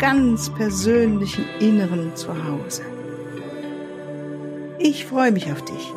ganz 0.00 0.48
persönlichen 0.54 1.44
Inneren 1.60 2.16
zu 2.16 2.32
Hause. 2.44 2.82
Ich 4.78 5.04
freue 5.04 5.30
mich 5.30 5.52
auf 5.52 5.62
dich. 5.62 5.92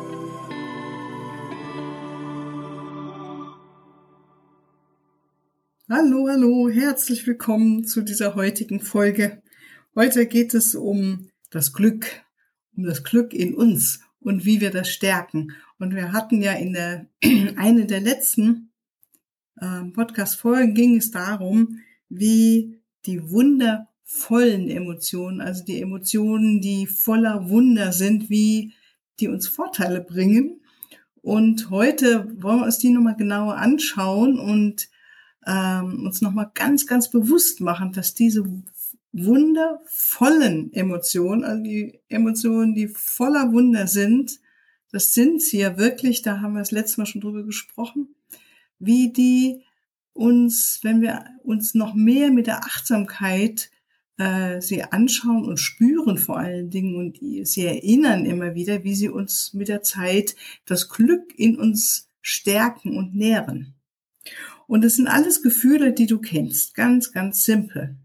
Hallo, 5.88 6.28
hallo, 6.28 6.68
herzlich 6.68 7.26
willkommen 7.26 7.86
zu 7.86 8.02
dieser 8.02 8.34
heutigen 8.34 8.80
Folge. 8.80 9.42
Heute 9.94 10.26
geht 10.26 10.52
es 10.52 10.74
um 10.74 11.30
das 11.50 11.72
Glück, 11.72 12.06
um 12.76 12.84
das 12.84 13.04
Glück 13.04 13.32
in 13.32 13.54
uns 13.54 14.00
und 14.20 14.44
wie 14.44 14.60
wir 14.60 14.70
das 14.70 14.90
stärken. 14.90 15.52
Und 15.78 15.94
wir 15.94 16.12
hatten 16.12 16.42
ja 16.42 16.52
in 16.52 16.74
der, 16.74 17.06
eine 17.56 17.86
der 17.86 18.00
letzten 18.00 18.70
äh, 19.56 19.82
Podcast-Folgen 19.94 20.74
ging 20.74 20.98
es 20.98 21.10
darum, 21.10 21.80
wie 22.10 22.82
die 23.06 23.30
wundervollen 24.04 24.68
Emotionen, 24.68 25.40
also 25.40 25.64
die 25.64 25.80
Emotionen, 25.80 26.60
die 26.60 26.86
voller 26.86 27.48
Wunder 27.48 27.92
sind, 27.92 28.30
wie 28.30 28.74
die 29.20 29.28
uns 29.28 29.48
Vorteile 29.48 30.00
bringen. 30.00 30.60
Und 31.22 31.70
heute 31.70 32.26
wollen 32.42 32.60
wir 32.60 32.66
uns 32.66 32.78
die 32.78 32.90
nochmal 32.90 33.16
genauer 33.16 33.56
anschauen 33.56 34.38
und 34.38 34.88
ähm, 35.46 36.04
uns 36.04 36.20
nochmal 36.20 36.50
ganz, 36.54 36.86
ganz 36.86 37.10
bewusst 37.10 37.60
machen, 37.60 37.92
dass 37.92 38.14
diese 38.14 38.44
wundervollen 39.12 40.72
Emotionen, 40.72 41.44
also 41.44 41.62
die 41.62 42.00
Emotionen, 42.08 42.74
die 42.74 42.88
voller 42.88 43.52
Wunder 43.52 43.86
sind, 43.86 44.40
das 44.90 45.14
sind 45.14 45.40
sie 45.42 45.58
ja 45.58 45.78
wirklich, 45.78 46.22
da 46.22 46.40
haben 46.40 46.54
wir 46.54 46.60
das 46.60 46.72
letzte 46.72 47.00
Mal 47.00 47.06
schon 47.06 47.20
drüber 47.20 47.42
gesprochen, 47.42 48.14
wie 48.78 49.12
die 49.12 49.62
uns, 50.12 50.80
wenn 50.82 51.00
wir 51.00 51.24
uns 51.42 51.74
noch 51.74 51.94
mehr 51.94 52.30
mit 52.30 52.46
der 52.46 52.64
Achtsamkeit 52.64 53.70
äh, 54.18 54.60
sie 54.60 54.82
anschauen 54.82 55.44
und 55.44 55.58
spüren 55.58 56.18
vor 56.18 56.38
allen 56.38 56.70
Dingen 56.70 56.96
und 56.96 57.18
sie 57.46 57.66
erinnern 57.66 58.26
immer 58.26 58.54
wieder, 58.54 58.84
wie 58.84 58.94
sie 58.94 59.08
uns 59.08 59.52
mit 59.54 59.68
der 59.68 59.82
Zeit 59.82 60.36
das 60.66 60.88
Glück 60.88 61.36
in 61.36 61.58
uns 61.58 62.08
stärken 62.20 62.96
und 62.96 63.14
nähren. 63.14 63.74
Und 64.66 64.82
das 64.82 64.96
sind 64.96 65.08
alles 65.08 65.42
Gefühle, 65.42 65.92
die 65.92 66.06
du 66.06 66.18
kennst, 66.20 66.74
ganz, 66.74 67.12
ganz 67.12 67.44
simpel. 67.44 67.96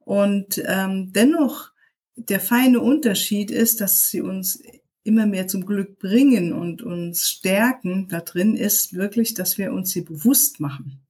Und 0.00 0.62
ähm, 0.66 1.12
dennoch 1.12 1.72
der 2.16 2.40
feine 2.40 2.80
Unterschied 2.80 3.50
ist, 3.50 3.80
dass 3.80 4.10
sie 4.10 4.20
uns 4.20 4.62
immer 5.04 5.26
mehr 5.26 5.48
zum 5.48 5.64
Glück 5.64 5.98
bringen 5.98 6.52
und 6.52 6.82
uns 6.82 7.28
stärken. 7.28 8.08
Da 8.08 8.20
drin 8.20 8.56
ist 8.56 8.92
wirklich, 8.92 9.34
dass 9.34 9.56
wir 9.56 9.72
uns 9.72 9.90
sie 9.90 10.02
bewusst 10.02 10.60
machen. 10.60 11.00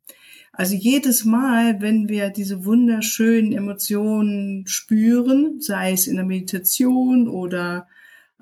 Also 0.59 0.75
jedes 0.75 1.25
Mal, 1.25 1.81
wenn 1.81 2.09
wir 2.09 2.31
diese 2.31 2.64
wunderschönen 2.64 3.53
Emotionen 3.53 4.67
spüren, 4.67 5.61
sei 5.61 5.92
es 5.92 6.09
in 6.09 6.17
der 6.17 6.25
Meditation 6.25 7.28
oder 7.28 7.87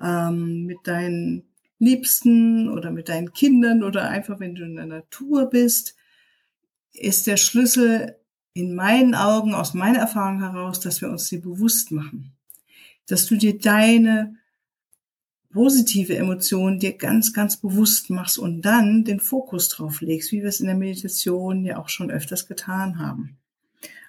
ähm, 0.01 0.65
mit 0.65 0.79
deinen 0.85 1.43
Liebsten 1.77 2.69
oder 2.69 2.89
mit 2.89 3.09
deinen 3.09 3.33
Kindern 3.33 3.83
oder 3.83 4.09
einfach 4.09 4.39
wenn 4.39 4.55
du 4.55 4.63
in 4.63 4.77
der 4.77 4.87
Natur 4.87 5.45
bist, 5.45 5.95
ist 6.91 7.27
der 7.27 7.37
Schlüssel 7.37 8.15
in 8.53 8.73
meinen 8.73 9.13
Augen, 9.13 9.53
aus 9.53 9.75
meiner 9.75 9.99
Erfahrung 9.99 10.39
heraus, 10.39 10.79
dass 10.79 11.01
wir 11.01 11.11
uns 11.11 11.27
sie 11.27 11.37
bewusst 11.37 11.91
machen. 11.91 12.31
Dass 13.05 13.27
du 13.27 13.35
dir 13.35 13.59
deine 13.59 14.37
positive 15.51 16.15
Emotionen 16.15 16.79
dir 16.79 16.93
ganz, 16.93 17.33
ganz 17.33 17.57
bewusst 17.57 18.09
machst 18.09 18.37
und 18.37 18.61
dann 18.61 19.03
den 19.03 19.19
Fokus 19.19 19.69
drauf 19.69 20.01
legst, 20.01 20.31
wie 20.31 20.41
wir 20.41 20.49
es 20.49 20.59
in 20.59 20.67
der 20.67 20.75
Meditation 20.75 21.63
ja 21.63 21.77
auch 21.77 21.89
schon 21.89 22.11
öfters 22.11 22.47
getan 22.47 22.99
haben. 22.99 23.37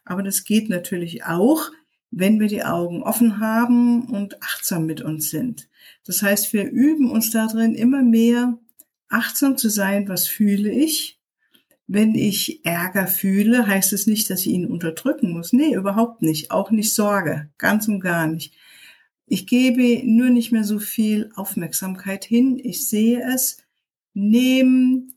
Aber 0.05 0.23
das 0.23 0.45
geht 0.45 0.69
natürlich 0.69 1.25
auch, 1.25 1.71
wenn 2.11 2.41
wir 2.41 2.49
die 2.49 2.65
Augen 2.65 3.03
offen 3.03 3.41
haben 3.41 4.07
und 4.09 4.43
achtsam 4.43 4.87
mit 4.87 5.03
uns 5.03 5.31
sind. 5.31 5.69
Das 6.05 6.23
heißt, 6.23 6.53
wir 6.53 6.71
üben 6.71 7.11
uns 7.11 7.31
darin 7.31 7.75
immer 7.75 8.03
mehr 8.03 8.59
achtsam 9.09 9.57
zu 9.57 9.69
sein, 9.69 10.09
was 10.09 10.27
fühle 10.27 10.71
ich, 10.71 11.19
wenn 11.89 12.15
ich 12.15 12.65
Ärger 12.67 13.07
fühle, 13.07 13.67
heißt 13.67 13.95
es 13.95 14.07
nicht, 14.07 14.29
dass 14.29 14.41
ich 14.41 14.49
ihn 14.49 14.67
unterdrücken 14.67 15.33
muss. 15.33 15.55
Nee, 15.55 15.75
überhaupt 15.75 16.21
nicht. 16.21 16.51
Auch 16.51 16.71
nicht 16.71 16.93
Sorge. 16.93 17.49
Ganz 17.57 17.89
und 17.89 18.01
gar 18.01 18.27
nicht. 18.27 18.55
Ich 19.29 19.47
gebe 19.47 20.03
nur 20.05 20.31
nicht 20.31 20.53
mehr 20.53 20.65
so 20.65 20.79
viel 20.79 21.31
Aufmerksamkeit 21.35 22.25
hin. 22.25 22.59
Ich 22.63 22.89
sehe 22.89 23.23
es, 23.23 23.59
nehme 24.15 25.09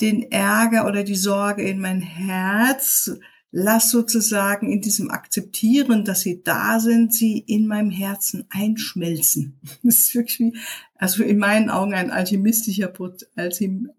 den 0.00 0.30
Ärger 0.32 0.86
oder 0.86 1.04
die 1.04 1.14
Sorge 1.14 1.62
in 1.62 1.80
mein 1.80 2.00
Herz, 2.00 3.12
lass 3.52 3.90
sozusagen 3.90 4.72
in 4.72 4.80
diesem 4.80 5.10
Akzeptieren, 5.10 6.04
dass 6.04 6.20
sie 6.22 6.42
da 6.42 6.80
sind, 6.80 7.12
sie 7.12 7.38
in 7.38 7.66
meinem 7.66 7.90
Herzen 7.90 8.46
einschmelzen. 8.50 9.60
Das 9.82 9.96
ist 9.96 10.14
wirklich 10.14 10.38
wie, 10.40 10.56
also 10.94 11.22
in 11.22 11.38
meinen 11.38 11.70
Augen 11.70 11.94
ein 11.94 12.10
alchemistischer, 12.10 12.92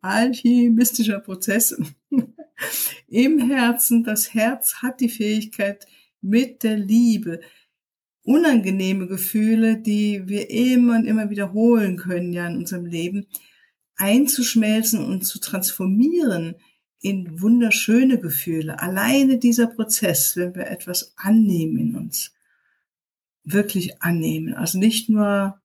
alchemistischer 0.02 1.20
Prozess. 1.20 1.80
Im 3.08 3.40
Herzen, 3.50 4.04
das 4.04 4.34
Herz 4.34 4.76
hat 4.82 5.00
die 5.00 5.10
Fähigkeit, 5.10 5.88
mit 6.22 6.64
der 6.64 6.78
Liebe 6.78 7.42
unangenehme 8.24 9.08
Gefühle, 9.08 9.78
die 9.78 10.28
wir 10.28 10.50
immer 10.50 10.96
und 10.96 11.06
immer 11.06 11.30
wiederholen 11.30 11.98
können 11.98 12.34
ja 12.34 12.48
in 12.48 12.58
unserem 12.58 12.86
Leben, 12.86 13.28
einzuschmelzen 13.96 15.04
und 15.04 15.24
zu 15.24 15.40
transformieren 15.40 16.56
in 17.02 17.42
wunderschöne 17.42 18.20
Gefühle. 18.20 18.80
Alleine 18.80 19.40
dieser 19.40 19.68
Prozess, 19.68 20.36
wenn 20.38 20.56
wir 20.56 20.68
etwas 20.68 21.14
annehmen 21.18 21.78
in 21.78 21.96
uns, 21.96 22.32
wirklich 23.44 24.02
annehmen, 24.02 24.54
also 24.54 24.78
nicht 24.78 25.10
nur 25.10 25.60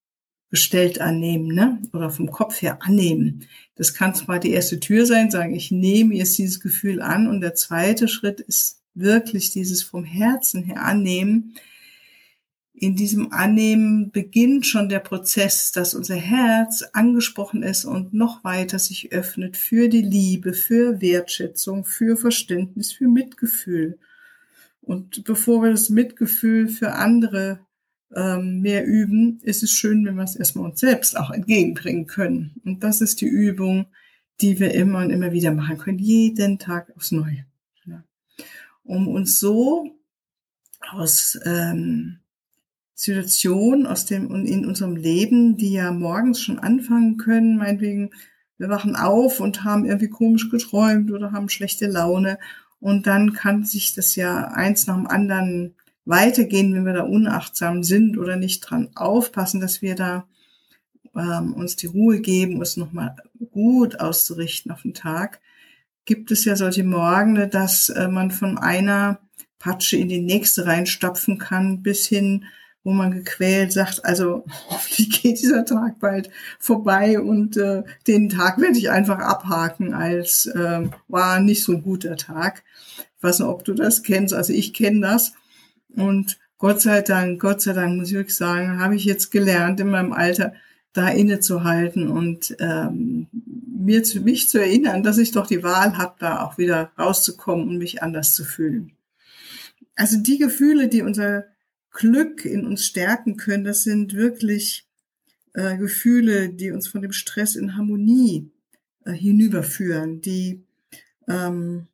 bestellt 0.49 1.01
annehmen, 1.01 1.49
ne? 1.49 1.83
Oder 1.93 2.11
vom 2.11 2.31
Kopf 2.31 2.63
her 2.63 2.79
annehmen. 2.81 3.45
Das 3.75 3.93
kann 3.93 4.15
zwar 4.15 4.39
die 4.39 4.53
erste 4.53 4.81
Tür 4.81 5.05
sein, 5.05 5.31
sagen, 5.31 5.55
ich 5.55 5.71
nehme 5.71 6.15
jetzt 6.15 6.39
dieses 6.39 6.61
Gefühl 6.61 7.03
an 7.03 7.27
und 7.27 7.41
der 7.41 7.55
zweite 7.55 8.09
Schritt 8.09 8.41
ist 8.41 8.83
wirklich 8.95 9.51
dieses 9.51 9.83
vom 9.83 10.05
Herzen 10.05 10.63
her 10.63 10.83
annehmen, 10.83 11.57
in 12.79 12.95
diesem 12.95 13.33
Annehmen 13.33 14.11
beginnt 14.11 14.67
schon 14.67 14.91
der 14.91 14.99
Prozess, 14.99 15.73
dass 15.73 15.95
unser 15.95 16.17
Herz 16.17 16.85
angesprochen 16.93 17.63
ist 17.63 17.87
und 17.87 18.13
noch 18.13 18.45
weiter 18.45 18.79
sich 18.79 19.13
öffnet 19.13 19.57
für 19.57 19.89
die 19.89 20.03
Liebe, 20.03 20.53
für 20.53 21.01
Wertschätzung, 21.01 21.87
für 21.87 22.19
Verständnis, 22.19 22.93
für 22.93 23.09
Mitgefühl. 23.09 23.99
Und 24.83 25.25
bevor 25.25 25.63
wir 25.63 25.71
das 25.71 25.89
Mitgefühl 25.89 26.69
für 26.69 26.93
andere 26.93 27.61
ähm, 28.15 28.61
mehr 28.61 28.87
üben, 28.87 29.41
ist 29.41 29.63
es 29.63 29.71
schön, 29.71 30.05
wenn 30.05 30.17
wir 30.17 30.25
es 30.25 30.37
erstmal 30.37 30.71
uns 30.71 30.81
selbst 30.81 31.17
auch 31.17 31.31
entgegenbringen 31.31 32.07
können. 32.07 32.61
Und 32.67 32.85
das 32.85 33.01
ist 33.01 33.23
die 33.23 33.27
Übung, 33.27 33.87
die 34.43 34.61
wir 34.61 34.75
immer 34.75 34.99
und 34.99 35.11
immer 35.11 35.33
wieder 35.33 35.51
machen 35.51 35.79
können, 35.79 35.99
jeden 35.99 36.59
Tag 36.59 36.95
aufs 36.95 37.11
Neue. 37.11 37.47
Ja. 37.87 38.05
Um 38.85 39.09
uns 39.09 39.41
so 39.41 39.97
aus 40.93 41.39
ähm, 41.47 42.19
Situationen 42.97 43.87
aus 43.87 44.07
dem 44.07 44.29
und 44.29 44.47
in 44.47 44.65
unserem 44.65 44.97
Leben, 44.97 45.59
die 45.59 45.73
ja 45.73 45.93
morgens 45.93 46.41
schon 46.41 46.59
anfangen 46.59 47.19
können, 47.19 47.59
meinetwegen, 47.59 48.11
wir 48.59 48.71
wachen 48.71 48.97
auf 48.97 49.39
und 49.39 49.65
haben 49.65 49.85
irgendwie 49.85 50.09
komisch 50.09 50.49
geträumt 50.49 51.13
oder 51.13 51.31
haben 51.31 51.51
schlechte 51.51 51.87
Laune 51.87 52.39
und 52.81 53.07
dann 53.07 53.35
kann 53.35 53.65
sich 53.65 53.95
das 53.95 54.17
ja 54.17 54.49
eins 54.49 54.87
nach 54.87 54.97
dem 54.97 55.07
anderen 55.07 55.75
weitergehen, 56.07 56.73
wenn 56.75 56.87
wir 56.87 56.95
da 56.95 57.03
unachtsam 57.03 57.83
sind 57.83 58.17
oder 58.17 58.37
nicht 58.37 58.61
dran 58.61 58.89
aufpassen, 58.95 59.61
dass 59.61 59.83
wir 59.83 59.95
da 59.95 60.27
ähm, 61.15 61.53
uns 61.53 61.77
die 61.77 61.89
Ruhe 61.89 62.21
geben, 62.21 62.59
uns 62.59 62.79
nochmal 62.79 63.15
gut 63.51 64.01
auszurichten 64.01 64.73
auf 64.73 64.83
den 64.83 64.95
Tag. 64.95 65.41
Gibt 66.07 66.31
es 66.31 66.47
ja 66.47 66.57
solche 66.57 66.85
Morgen, 66.85 67.51
dass 67.51 67.91
äh, 67.91 68.09
man 68.09 68.31
von 68.31 68.57
einer 68.57 69.19
Patsche 69.59 69.99
in 69.99 70.09
die 70.09 70.21
nächste 70.21 70.65
reinstapfen 70.65 71.37
kann, 71.37 71.83
bis 71.83 72.07
hin 72.07 72.47
wo 72.87 72.93
man 72.93 73.11
gequält 73.11 73.73
sagt, 73.73 74.05
also 74.05 74.45
hoffentlich 74.71 75.21
geht 75.21 75.41
dieser 75.41 75.65
Tag 75.65 75.99
bald 75.99 76.31
vorbei 76.61 77.21
und 77.21 77.57
äh, 77.57 77.83
den 78.07 78.29
Tag 78.29 78.61
werde 78.61 78.79
ich 78.79 78.91
einfach 78.91 79.19
abhaken 79.19 79.93
als 79.93 80.47
äh, 80.47 80.89
war 81.09 81.41
nicht 81.41 81.65
so 81.65 81.73
ein 81.73 81.83
guter 81.83 82.17
Tag. 82.17 82.63
Ich 83.17 83.23
weiß 83.25 83.41
nicht, 83.41 83.49
ob 83.49 83.65
du 83.65 83.75
das 83.75 84.05
kennst, 84.05 84.33
also 84.33 84.53
ich 84.53 84.73
kenne 84.73 85.01
das 85.01 85.33
und 85.97 86.39
Gott 86.59 86.81
sei 86.81 87.03
Dank, 87.03 87.41
Gott 87.41 87.61
sei 87.61 87.73
Dank, 87.73 87.97
muss 87.97 88.09
ich 88.09 88.15
wirklich 88.15 88.37
sagen, 88.37 88.79
habe 88.79 88.95
ich 88.95 89.05
jetzt 89.05 89.33
gelernt 89.33 89.81
in 89.81 89.91
meinem 89.91 90.13
Alter, 90.13 90.55
da 90.93 91.09
innezuhalten 91.09 92.09
und 92.09 92.57
ähm, 92.61 93.27
mir 93.77 94.05
zu 94.05 94.21
mich 94.21 94.49
zu 94.49 94.61
erinnern, 94.61 95.03
dass 95.03 95.19
ich 95.19 95.33
doch 95.33 95.49
die 95.49 95.65
Wahl 95.65 95.99
habe, 95.99 96.15
da 96.21 96.45
auch 96.45 96.57
wieder 96.57 96.93
rauszukommen 96.97 97.69
und 97.69 97.79
mich 97.79 98.03
anders 98.03 98.33
zu 98.35 98.45
fühlen. 98.45 98.93
Also 99.97 100.19
die 100.19 100.39
Gefühle, 100.39 100.87
die 100.87 101.03
unser 101.03 101.47
Glück 101.97 102.45
in 102.45 102.67
uns 102.67 102.85
stärken 102.85 103.37
können, 103.37 103.65
das 103.65 103.83
sind 103.83 104.15
wirklich 104.15 104.87
äh, 105.55 105.77
Gefühle, 105.79 106.51
die 106.51 106.71
uns 106.71 106.87
von 106.87 107.01
dem 107.03 107.13
Stress 107.13 107.57
in 107.57 107.77
Harmonie 107.77 108.51
äh, 109.05 109.13
hinüberführen, 109.13 110.21
die 110.21 110.63
ähm, 111.27 111.89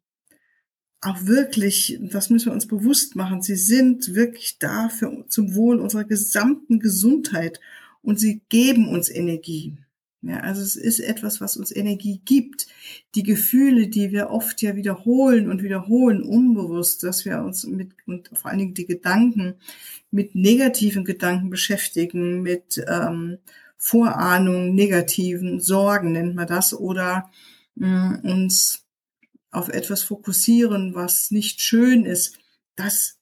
auch 1.01 1.27
wirklich, 1.27 1.99
das 2.01 2.31
müssen 2.31 2.47
wir 2.47 2.53
uns 2.53 2.67
bewusst 2.67 3.17
machen, 3.17 3.43
sie 3.43 3.57
sind 3.57 4.15
wirklich 4.15 4.59
da 4.59 4.89
für, 4.89 5.25
zum 5.29 5.55
Wohl 5.55 5.81
unserer 5.81 6.05
gesamten 6.05 6.81
Gesundheit 6.81 7.61
und 8.03 8.19
sie 8.19 8.43
geben 8.49 8.89
uns 8.89 9.09
Energie. 9.09 9.77
Ja, 10.23 10.39
also 10.39 10.63
es 10.63 10.77
ist 10.77 11.01
etwas, 11.01 11.41
was 11.41 11.57
uns 11.57 11.75
Energie 11.75 12.21
gibt. 12.25 12.69
Die 13.17 13.25
Gefühle, 13.25 13.89
die 13.89 14.13
wir 14.13 14.31
oft 14.31 14.63
ja 14.63 14.77
wiederholen 14.77 15.51
und 15.51 15.65
wiederholen, 15.65 16.23
unbewusst, 16.23 17.03
dass 17.03 17.25
wir 17.25 17.43
uns 17.43 17.65
mit, 17.67 17.91
und 18.07 18.31
vor 18.33 18.51
allen 18.51 18.61
Dingen 18.61 18.75
die 18.75 18.87
Gedanken, 18.87 19.55
mit 20.13 20.37
negativen 20.37 21.05
Gedanken 21.05 21.51
beschäftigen, 21.51 22.41
mit 22.43 22.81
ähm, 22.87 23.39
Vorahnungen, 23.77 24.77
negativen 24.77 25.59
Sorgen 25.59 26.13
nennt 26.13 26.37
man 26.37 26.47
das, 26.47 26.73
oder 26.73 27.29
mh, 27.75 28.21
mm, 28.23 28.31
uns 28.31 28.85
auf 29.51 29.69
etwas 29.69 30.05
fokussieren, 30.05 30.95
was 30.95 31.33
nicht 31.33 31.61
schön 31.61 32.05
ist, 32.05 32.39
das 32.77 33.19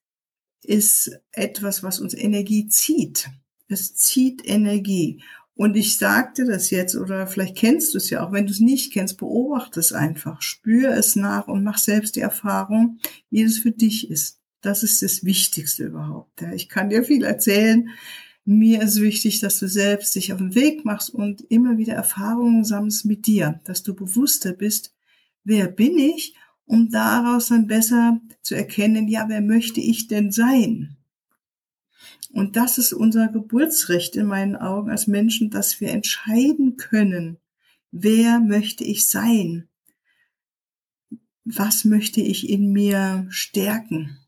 ist 0.62 1.18
etwas, 1.32 1.82
was 1.82 1.98
uns 1.98 2.12
Energie 2.12 2.68
zieht. 2.68 3.30
Es 3.68 3.94
zieht 3.94 4.46
Energie. 4.46 5.22
Und 5.54 5.76
ich 5.76 5.98
sagte 5.98 6.46
das 6.46 6.70
jetzt, 6.70 6.96
oder 6.96 7.26
vielleicht 7.26 7.56
kennst 7.56 7.92
du 7.92 7.98
es 7.98 8.08
ja 8.08 8.24
auch, 8.26 8.32
wenn 8.32 8.46
du 8.46 8.52
es 8.52 8.60
nicht 8.60 8.92
kennst, 8.92 9.18
beobachte 9.18 9.78
es 9.78 9.92
einfach, 9.92 10.40
spür 10.40 10.90
es 10.90 11.16
nach 11.16 11.48
und 11.48 11.64
mach 11.64 11.78
selbst 11.78 12.16
die 12.16 12.20
Erfahrung, 12.20 12.98
wie 13.28 13.42
es 13.42 13.58
für 13.58 13.72
dich 13.72 14.10
ist. 14.10 14.38
Das 14.62 14.82
ist 14.82 15.02
das 15.02 15.24
Wichtigste 15.24 15.84
überhaupt. 15.84 16.42
Ich 16.54 16.68
kann 16.68 16.88
dir 16.88 17.04
viel 17.04 17.24
erzählen. 17.24 17.90
Mir 18.44 18.82
ist 18.82 19.00
wichtig, 19.00 19.40
dass 19.40 19.58
du 19.58 19.68
selbst 19.68 20.14
dich 20.14 20.32
auf 20.32 20.38
den 20.38 20.54
Weg 20.54 20.84
machst 20.84 21.10
und 21.10 21.42
immer 21.50 21.78
wieder 21.78 21.94
Erfahrungen 21.94 22.64
sammelst 22.64 23.04
mit 23.04 23.26
dir, 23.26 23.60
dass 23.64 23.82
du 23.82 23.94
bewusster 23.94 24.52
bist, 24.52 24.94
wer 25.44 25.68
bin 25.68 25.98
ich, 25.98 26.34
um 26.64 26.88
daraus 26.90 27.48
dann 27.48 27.66
besser 27.66 28.20
zu 28.42 28.54
erkennen, 28.54 29.08
ja, 29.08 29.26
wer 29.28 29.40
möchte 29.40 29.80
ich 29.80 30.08
denn 30.08 30.30
sein? 30.30 30.96
Und 32.32 32.56
das 32.56 32.78
ist 32.78 32.92
unser 32.92 33.28
Geburtsrecht 33.28 34.16
in 34.16 34.26
meinen 34.26 34.56
Augen 34.56 34.90
als 34.90 35.06
Menschen, 35.06 35.50
dass 35.50 35.80
wir 35.80 35.90
entscheiden 35.90 36.76
können, 36.76 37.38
wer 37.90 38.40
möchte 38.40 38.84
ich 38.84 39.08
sein? 39.08 39.68
Was 41.44 41.84
möchte 41.84 42.20
ich 42.20 42.48
in 42.48 42.72
mir 42.72 43.26
stärken? 43.30 44.18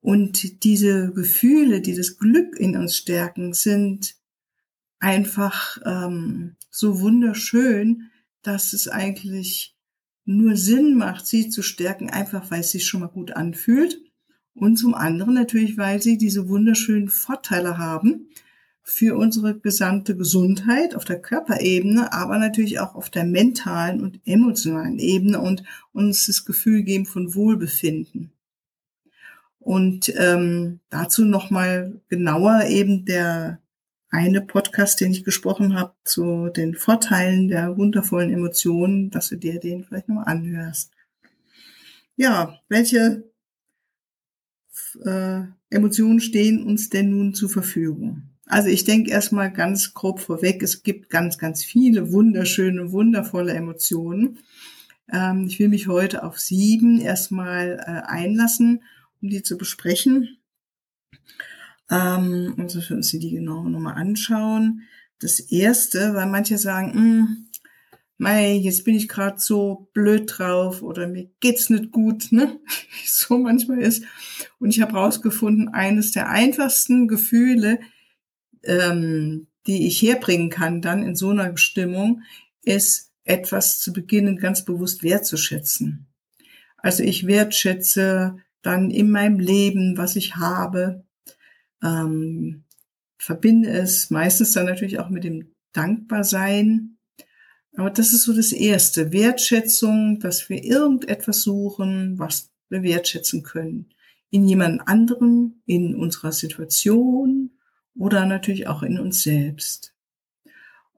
Und 0.00 0.64
diese 0.64 1.12
Gefühle, 1.12 1.80
die 1.80 1.94
das 1.94 2.18
Glück 2.18 2.58
in 2.58 2.76
uns 2.76 2.96
stärken, 2.96 3.52
sind 3.52 4.16
einfach 4.98 5.78
ähm, 5.84 6.56
so 6.70 7.00
wunderschön, 7.00 8.10
dass 8.42 8.72
es 8.72 8.88
eigentlich 8.88 9.76
nur 10.24 10.56
Sinn 10.56 10.96
macht, 10.96 11.26
sie 11.26 11.48
zu 11.48 11.62
stärken, 11.62 12.10
einfach 12.10 12.50
weil 12.50 12.60
es 12.60 12.70
sich 12.70 12.86
schon 12.86 13.00
mal 13.00 13.08
gut 13.08 13.32
anfühlt 13.32 13.98
und 14.60 14.76
zum 14.76 14.94
anderen 14.94 15.34
natürlich, 15.34 15.78
weil 15.78 16.02
sie 16.02 16.18
diese 16.18 16.48
wunderschönen 16.48 17.08
Vorteile 17.08 17.78
haben 17.78 18.28
für 18.82 19.16
unsere 19.16 19.58
gesamte 19.58 20.14
Gesundheit 20.16 20.94
auf 20.94 21.06
der 21.06 21.20
Körperebene, 21.20 22.12
aber 22.12 22.38
natürlich 22.38 22.78
auch 22.78 22.94
auf 22.94 23.08
der 23.08 23.24
mentalen 23.24 24.02
und 24.02 24.20
emotionalen 24.26 24.98
Ebene 24.98 25.40
und 25.40 25.62
uns 25.92 26.26
das 26.26 26.44
Gefühl 26.44 26.82
geben 26.82 27.06
von 27.06 27.34
Wohlbefinden. 27.34 28.32
Und 29.60 30.12
ähm, 30.18 30.80
dazu 30.90 31.24
nochmal 31.24 32.00
genauer 32.08 32.64
eben 32.68 33.06
der 33.06 33.60
eine 34.10 34.42
Podcast, 34.42 35.00
den 35.00 35.12
ich 35.12 35.24
gesprochen 35.24 35.78
habe 35.78 35.94
zu 36.04 36.48
den 36.48 36.74
Vorteilen 36.74 37.48
der 37.48 37.78
wundervollen 37.78 38.30
Emotionen, 38.30 39.10
dass 39.10 39.28
du 39.28 39.36
dir 39.36 39.58
den 39.58 39.84
vielleicht 39.84 40.08
nochmal 40.08 40.26
anhörst. 40.26 40.92
Ja, 42.16 42.58
welche 42.68 43.29
äh, 45.04 45.42
Emotionen 45.70 46.20
stehen 46.20 46.64
uns 46.64 46.88
denn 46.88 47.10
nun 47.10 47.34
zur 47.34 47.48
Verfügung? 47.48 48.22
Also 48.46 48.68
ich 48.68 48.84
denke 48.84 49.10
erstmal 49.10 49.52
ganz 49.52 49.94
grob 49.94 50.18
vorweg, 50.18 50.62
es 50.62 50.82
gibt 50.82 51.08
ganz, 51.08 51.38
ganz 51.38 51.64
viele 51.64 52.12
wunderschöne, 52.12 52.90
wundervolle 52.90 53.52
Emotionen. 53.52 54.40
Ähm, 55.12 55.46
ich 55.46 55.58
will 55.60 55.68
mich 55.68 55.86
heute 55.86 56.24
auf 56.24 56.40
sieben 56.40 57.00
erstmal 57.00 57.78
äh, 57.78 58.08
einlassen, 58.10 58.82
um 59.22 59.28
die 59.28 59.42
zu 59.42 59.56
besprechen. 59.56 60.38
Ähm, 61.90 62.54
also 62.58 62.80
für 62.80 62.94
uns 62.94 63.10
die 63.10 63.30
genau 63.30 63.68
nochmal 63.68 63.94
anschauen. 63.94 64.82
Das 65.20 65.38
erste, 65.38 66.14
weil 66.14 66.26
manche 66.26 66.58
sagen, 66.58 66.94
hm, 66.94 67.46
mei, 68.20 68.52
jetzt 68.52 68.84
bin 68.84 68.94
ich 68.94 69.08
gerade 69.08 69.40
so 69.40 69.88
blöd 69.94 70.30
drauf 70.36 70.82
oder 70.82 71.08
mir 71.08 71.30
geht's 71.40 71.70
nicht 71.70 71.90
gut, 71.90 72.30
ne? 72.30 72.60
Wie 72.90 73.04
es 73.04 73.18
so 73.18 73.38
manchmal 73.38 73.80
ist. 73.80 74.04
Und 74.58 74.70
ich 74.70 74.82
habe 74.82 74.92
rausgefunden, 74.92 75.68
eines 75.68 76.12
der 76.12 76.28
einfachsten 76.28 77.08
Gefühle, 77.08 77.80
ähm, 78.62 79.46
die 79.66 79.86
ich 79.86 80.02
herbringen 80.02 80.50
kann 80.50 80.82
dann 80.82 81.02
in 81.02 81.16
so 81.16 81.30
einer 81.30 81.56
Stimmung, 81.56 82.22
ist 82.62 83.10
etwas 83.24 83.80
zu 83.80 83.92
beginnen, 83.92 84.36
ganz 84.36 84.66
bewusst 84.66 85.02
wertzuschätzen. 85.02 86.06
Also 86.76 87.02
ich 87.02 87.26
wertschätze 87.26 88.36
dann 88.60 88.90
in 88.90 89.10
meinem 89.10 89.38
Leben, 89.38 89.96
was 89.96 90.16
ich 90.16 90.36
habe, 90.36 91.04
ähm, 91.82 92.64
verbinde 93.16 93.70
es 93.70 94.10
meistens 94.10 94.52
dann 94.52 94.66
natürlich 94.66 94.98
auch 94.98 95.08
mit 95.08 95.24
dem 95.24 95.54
Dankbarsein 95.72 96.98
aber 97.76 97.90
das 97.90 98.12
ist 98.12 98.24
so 98.24 98.32
das 98.32 98.52
Erste. 98.52 99.12
Wertschätzung, 99.12 100.18
dass 100.20 100.48
wir 100.48 100.62
irgendetwas 100.64 101.42
suchen, 101.42 102.18
was 102.18 102.50
wir 102.68 102.82
wertschätzen 102.82 103.42
können. 103.42 103.90
In 104.30 104.46
jemand 104.46 104.86
anderem, 104.86 105.62
in 105.66 105.94
unserer 105.94 106.32
Situation 106.32 107.50
oder 107.96 108.26
natürlich 108.26 108.66
auch 108.66 108.82
in 108.82 108.98
uns 108.98 109.22
selbst. 109.22 109.94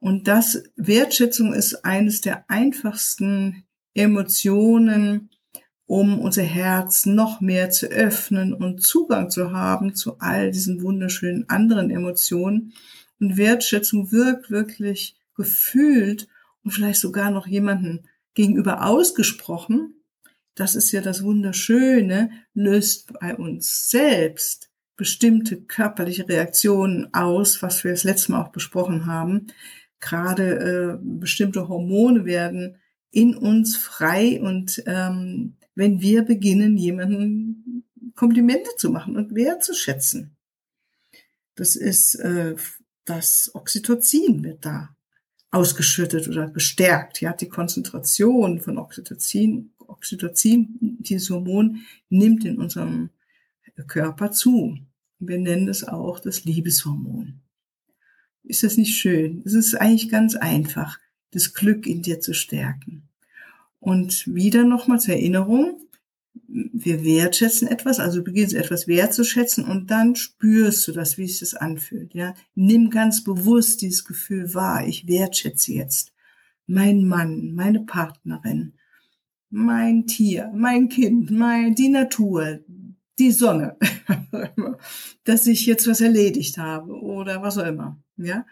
Und 0.00 0.28
das, 0.28 0.64
Wertschätzung 0.76 1.52
ist 1.52 1.84
eines 1.84 2.20
der 2.20 2.50
einfachsten 2.50 3.64
Emotionen, 3.94 5.30
um 5.86 6.20
unser 6.20 6.42
Herz 6.42 7.06
noch 7.06 7.40
mehr 7.40 7.70
zu 7.70 7.86
öffnen 7.86 8.54
und 8.54 8.82
Zugang 8.82 9.30
zu 9.30 9.52
haben 9.52 9.94
zu 9.94 10.18
all 10.18 10.50
diesen 10.50 10.82
wunderschönen 10.82 11.48
anderen 11.48 11.90
Emotionen. 11.90 12.72
Und 13.20 13.36
Wertschätzung 13.36 14.10
wirkt 14.10 14.50
wirklich 14.50 15.16
gefühlt 15.36 16.28
und 16.64 16.70
vielleicht 16.70 17.00
sogar 17.00 17.30
noch 17.30 17.46
jemanden 17.46 18.08
gegenüber 18.34 18.86
ausgesprochen, 18.86 20.02
das 20.54 20.74
ist 20.74 20.92
ja 20.92 21.00
das 21.00 21.22
Wunderschöne, 21.22 22.30
löst 22.54 23.12
bei 23.20 23.34
uns 23.34 23.90
selbst 23.90 24.70
bestimmte 24.96 25.62
körperliche 25.62 26.28
Reaktionen 26.28 27.12
aus, 27.14 27.62
was 27.62 27.82
wir 27.84 27.92
das 27.92 28.04
letzte 28.04 28.32
Mal 28.32 28.42
auch 28.42 28.52
besprochen 28.52 29.06
haben. 29.06 29.46
Gerade 30.00 30.98
äh, 30.98 30.98
bestimmte 31.02 31.68
Hormone 31.68 32.24
werden 32.24 32.76
in 33.10 33.34
uns 33.36 33.76
frei 33.76 34.40
und 34.42 34.82
ähm, 34.86 35.56
wenn 35.74 36.00
wir 36.00 36.22
beginnen, 36.22 36.76
jemanden 36.76 37.84
Komplimente 38.14 38.70
zu 38.76 38.90
machen 38.90 39.16
und 39.16 39.34
wertzuschätzen. 39.34 40.36
Das 41.54 41.76
ist 41.76 42.14
äh, 42.16 42.56
das 43.04 43.50
Oxytocin 43.54 44.44
wird 44.44 44.64
da 44.64 44.94
ausgeschüttet 45.52 46.28
oder 46.28 46.50
gestärkt. 46.50 47.20
Ja, 47.20 47.32
die 47.32 47.48
Konzentration 47.48 48.58
von 48.58 48.78
Oxytocin, 48.78 49.70
Oxytocin, 49.78 50.96
dieses 50.98 51.30
Hormon 51.30 51.82
nimmt 52.08 52.44
in 52.44 52.58
unserem 52.58 53.10
Körper 53.86 54.32
zu. 54.32 54.78
Wir 55.20 55.38
nennen 55.38 55.68
es 55.68 55.84
auch 55.86 56.18
das 56.18 56.44
Liebeshormon. 56.44 57.40
Ist 58.42 58.64
das 58.64 58.76
nicht 58.76 58.96
schön? 58.96 59.42
Es 59.44 59.52
ist 59.52 59.74
eigentlich 59.74 60.10
ganz 60.10 60.34
einfach, 60.34 60.98
das 61.30 61.54
Glück 61.54 61.86
in 61.86 62.02
dir 62.02 62.20
zu 62.20 62.34
stärken. 62.34 63.08
Und 63.78 64.26
wieder 64.34 64.64
nochmal 64.64 65.00
zur 65.00 65.14
Erinnerung, 65.14 65.80
wir 66.52 67.02
wertschätzen 67.02 67.66
etwas, 67.66 67.98
also 67.98 68.22
beginnst 68.22 68.54
etwas 68.54 68.86
wertzuschätzen 68.86 69.64
und 69.64 69.90
dann 69.90 70.16
spürst 70.16 70.86
du 70.86 70.92
das, 70.92 71.16
wie 71.16 71.24
es 71.24 71.38
sich 71.38 71.58
anfühlt, 71.58 72.12
ja. 72.14 72.34
Nimm 72.54 72.90
ganz 72.90 73.24
bewusst 73.24 73.80
dieses 73.80 74.04
Gefühl 74.04 74.52
wahr. 74.52 74.86
Ich 74.86 75.08
wertschätze 75.08 75.72
jetzt 75.72 76.12
meinen 76.66 77.08
Mann, 77.08 77.54
meine 77.54 77.80
Partnerin, 77.80 78.74
mein 79.48 80.06
Tier, 80.06 80.50
mein 80.54 80.88
Kind, 80.90 81.30
mein, 81.30 81.74
die 81.74 81.88
Natur, 81.88 82.60
die 83.18 83.30
Sonne, 83.30 83.78
dass 85.24 85.46
ich 85.46 85.64
jetzt 85.64 85.86
was 85.86 86.02
erledigt 86.02 86.58
habe 86.58 86.92
oder 86.92 87.40
was 87.42 87.56
auch 87.56 87.66
immer, 87.66 87.98
ja. 88.18 88.44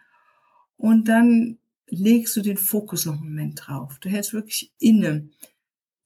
Und 0.77 1.09
dann 1.09 1.59
legst 1.87 2.35
du 2.37 2.41
den 2.41 2.57
Fokus 2.57 3.05
noch 3.05 3.21
einen 3.21 3.31
Moment 3.31 3.61
drauf. 3.63 3.99
Du 4.01 4.09
hältst 4.09 4.33
wirklich 4.33 4.73
inne 4.79 5.29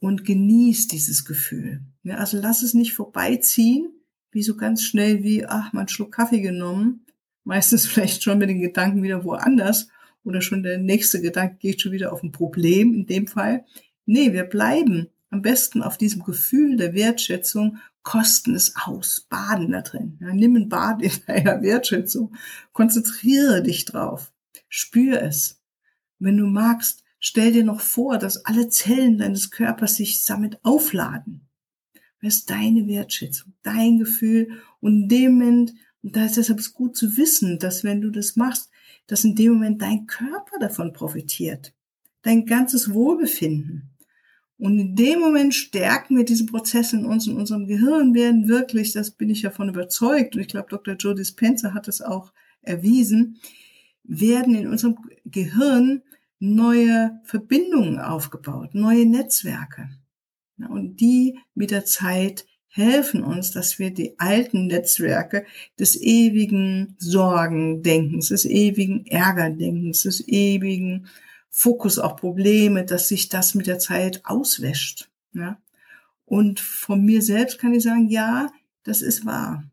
und 0.05 0.27
genießt 0.27 0.93
dieses 0.93 1.25
Gefühl. 1.25 1.81
Ja, 2.03 2.19
also 2.19 2.39
lass 2.39 2.61
es 2.61 2.75
nicht 2.75 2.93
vorbeiziehen, 2.93 3.89
wie 4.33 4.43
so 4.43 4.55
ganz 4.55 4.83
schnell 4.83 5.23
wie, 5.23 5.47
ach, 5.47 5.73
einen 5.73 5.89
Schluck 5.89 6.13
Kaffee 6.13 6.43
genommen. 6.43 7.07
Meistens 7.43 7.87
vielleicht 7.87 8.23
schon 8.23 8.37
mit 8.37 8.51
den 8.51 8.61
Gedanken 8.61 9.03
wieder 9.03 9.25
woanders 9.25 9.89
oder 10.23 10.43
schon 10.43 10.63
der 10.63 10.77
nächste 10.77 11.23
Gedanke 11.23 11.57
geht 11.57 11.81
schon 11.81 11.93
wieder 11.93 12.13
auf 12.13 12.23
ein 12.23 12.33
Problem 12.33 12.93
in 12.93 13.07
dem 13.07 13.27
Fall. 13.27 13.65
Nee, 14.05 14.35
wir 14.35 14.45
bleiben 14.45 15.09
am 15.31 15.41
besten 15.41 15.83
auf 15.83 15.97
diesem 15.97 16.23
Gefühl 16.23 16.77
der 16.77 16.93
Wertschätzung, 16.93 17.79
kosten 18.03 18.55
es 18.55 18.75
aus, 18.77 19.27
baden 19.31 19.73
da 19.73 19.81
drin. 19.81 20.19
Ja, 20.21 20.35
nimm 20.35 20.55
ein 20.55 20.69
Bad 20.69 21.01
in 21.01 21.13
deiner 21.27 21.63
Wertschätzung. 21.63 22.37
Konzentriere 22.75 23.63
dich 23.63 23.87
drauf. 23.87 24.35
Spür 24.69 25.23
es. 25.23 25.63
Wenn 26.19 26.37
du 26.37 26.45
magst, 26.45 27.04
stell 27.25 27.53
dir 27.53 27.65
noch 27.65 27.81
vor, 27.81 28.19
dass 28.19 28.45
alle 28.45 28.69
Zellen 28.69 29.17
deines 29.17 29.51
Körpers 29.51 29.97
sich 29.97 30.27
damit 30.27 30.63
aufladen. 30.63 31.49
Das 32.21 32.37
ist 32.37 32.51
deine 32.51 32.87
Wertschätzung, 32.87 33.55
dein 33.63 33.99
Gefühl 33.99 34.61
und 34.81 35.05
in 35.05 35.09
dem 35.09 35.33
Moment, 35.39 35.73
und 36.03 36.15
da 36.15 36.27
ist 36.27 36.37
deshalb 36.37 36.59
es 36.59 36.75
gut 36.75 36.97
zu 36.97 37.17
wissen, 37.17 37.59
dass 37.59 37.83
wenn 37.83 38.03
du 38.03 38.11
das 38.11 38.37
machst, 38.37 38.71
dass 39.07 39.25
in 39.25 39.35
dem 39.35 39.55
Moment 39.55 39.81
dein 39.81 40.07
Körper 40.07 40.59
davon 40.61 40.93
profitiert. 40.93 41.73
Dein 42.21 42.45
ganzes 42.45 42.93
Wohlbefinden. 42.93 43.91
Und 44.59 44.79
in 44.79 44.95
dem 44.95 45.21
Moment 45.21 45.55
stärken 45.55 46.19
wir 46.19 46.25
diese 46.27 46.45
Prozesse 46.45 46.97
in 46.97 47.07
uns, 47.07 47.27
in 47.27 47.37
unserem 47.37 47.67
Gehirn 47.67 48.15
werden 48.15 48.49
wirklich, 48.49 48.93
das 48.93 49.11
bin 49.11 49.31
ich 49.31 49.41
davon 49.41 49.71
überzeugt, 49.71 50.37
und 50.37 50.43
ich 50.43 50.49
glaube, 50.49 50.69
Dr. 50.69 50.95
Joe 50.95 51.15
Dispenza 51.15 51.73
hat 51.73 51.89
es 51.89 52.03
auch 52.03 52.35
erwiesen, 52.61 53.41
werden 54.03 54.55
in 54.55 54.69
unserem 54.69 54.99
Gehirn 55.25 56.03
neue 56.39 57.21
Verbindungen 57.25 57.99
aufgebaut, 57.99 58.75
neue 58.75 59.07
Netzwerke. 59.07 59.89
Und 60.59 61.01
die 61.01 61.39
mit 61.55 61.71
der 61.71 61.85
Zeit 61.85 62.47
helfen 62.69 63.23
uns, 63.23 63.53
dass 63.53 63.79
wir 63.79 63.93
die 63.93 64.19
alten 64.19 64.67
Netzwerke 64.67 65.47
des 65.79 66.01
ewigen 66.01 66.97
Sorgendenkens, 66.99 68.29
des 68.29 68.45
ewigen 68.47 69.07
Ärgerdenkens, 69.07 70.03
des 70.03 70.27
ewigen 70.27 71.07
Fokus 71.51 72.01
auf 72.01 72.17
Probleme, 72.17 72.85
dass 72.85 73.09
sich 73.09 73.29
das 73.29 73.55
mit 73.55 73.69
der 73.69 73.79
Zeit 73.79 74.23
auswäscht. 74.25 75.09
Und 76.25 76.59
von 76.59 77.05
mir 77.05 77.23
selbst 77.23 77.59
kann 77.61 77.75
ich 77.75 77.85
sagen, 77.85 78.09
ja, 78.09 78.51
das 78.83 79.03
ist 79.03 79.25
wahr. 79.25 79.65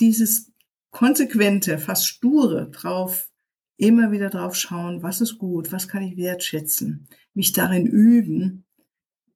Dieses 0.00 0.50
konsequente, 0.90 1.78
fast 1.78 2.06
sture 2.06 2.70
drauf, 2.70 3.28
immer 3.76 4.12
wieder 4.12 4.30
drauf 4.30 4.54
schauen, 4.54 5.02
was 5.02 5.20
ist 5.20 5.38
gut, 5.38 5.72
was 5.72 5.88
kann 5.88 6.02
ich 6.02 6.16
wertschätzen, 6.16 7.08
mich 7.34 7.52
darin 7.52 7.86
üben, 7.86 8.64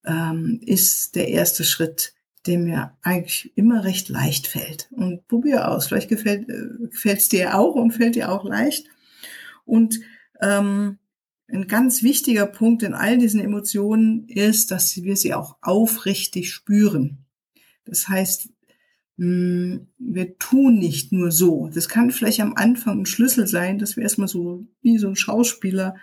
ähm, 0.05 0.61
ist 0.65 1.17
der 1.17 1.29
erste 1.29 1.65
Schritt, 1.65 2.15
der 2.47 2.59
mir 2.59 2.97
eigentlich 3.03 3.57
immer 3.57 3.85
recht 3.85 4.09
leicht 4.09 4.47
fällt. 4.47 4.89
Und 4.93 5.27
probier 5.27 5.69
aus. 5.69 5.89
Vielleicht 5.89 6.09
gefällt 6.09 6.49
äh, 6.49 6.87
gefällt's 6.91 7.29
dir 7.29 7.59
auch 7.59 7.75
und 7.75 7.93
fällt 7.93 8.15
dir 8.15 8.31
auch 8.31 8.45
leicht. 8.45 8.87
Und 9.65 10.01
ähm, 10.41 10.99
ein 11.49 11.69
ganz 11.69 12.03
wichtiger 12.03 12.47
Punkt 12.47 12.83
in 12.83 12.95
all 12.95 13.19
diesen 13.19 13.41
Emotionen 13.41 14.29
ist, 14.29 14.71
dass 14.71 14.97
wir 14.97 15.17
sie 15.17 15.35
auch 15.35 15.57
aufrichtig 15.61 16.53
spüren. 16.53 17.25
Das 17.85 18.09
heißt, 18.09 18.49
wir 19.19 20.39
tun 20.39 20.79
nicht 20.79 21.11
nur 21.11 21.31
so. 21.31 21.71
Das 21.73 21.89
kann 21.89 22.11
vielleicht 22.11 22.41
am 22.41 22.55
Anfang 22.55 23.01
ein 23.01 23.07
Schlüssel 23.07 23.47
sein, 23.47 23.79
dass 23.79 23.97
wir 23.97 24.03
erstmal 24.03 24.29
so 24.29 24.67
wie 24.83 24.99
so 24.99 25.09
ein 25.09 25.17
Schauspieler 25.17 25.97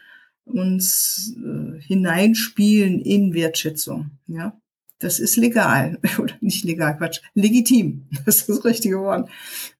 uns 0.45 1.35
äh, 1.37 1.79
hineinspielen 1.79 2.99
in 3.01 3.33
Wertschätzung. 3.33 4.11
Ja, 4.27 4.59
das 4.99 5.19
ist 5.19 5.37
legal 5.37 5.99
oder 6.17 6.33
nicht 6.41 6.63
legal, 6.63 6.97
Quatsch, 6.97 7.21
legitim. 7.35 8.07
Das 8.25 8.37
ist 8.37 8.49
das 8.49 8.65
richtige 8.65 8.99
Wort. 8.99 9.29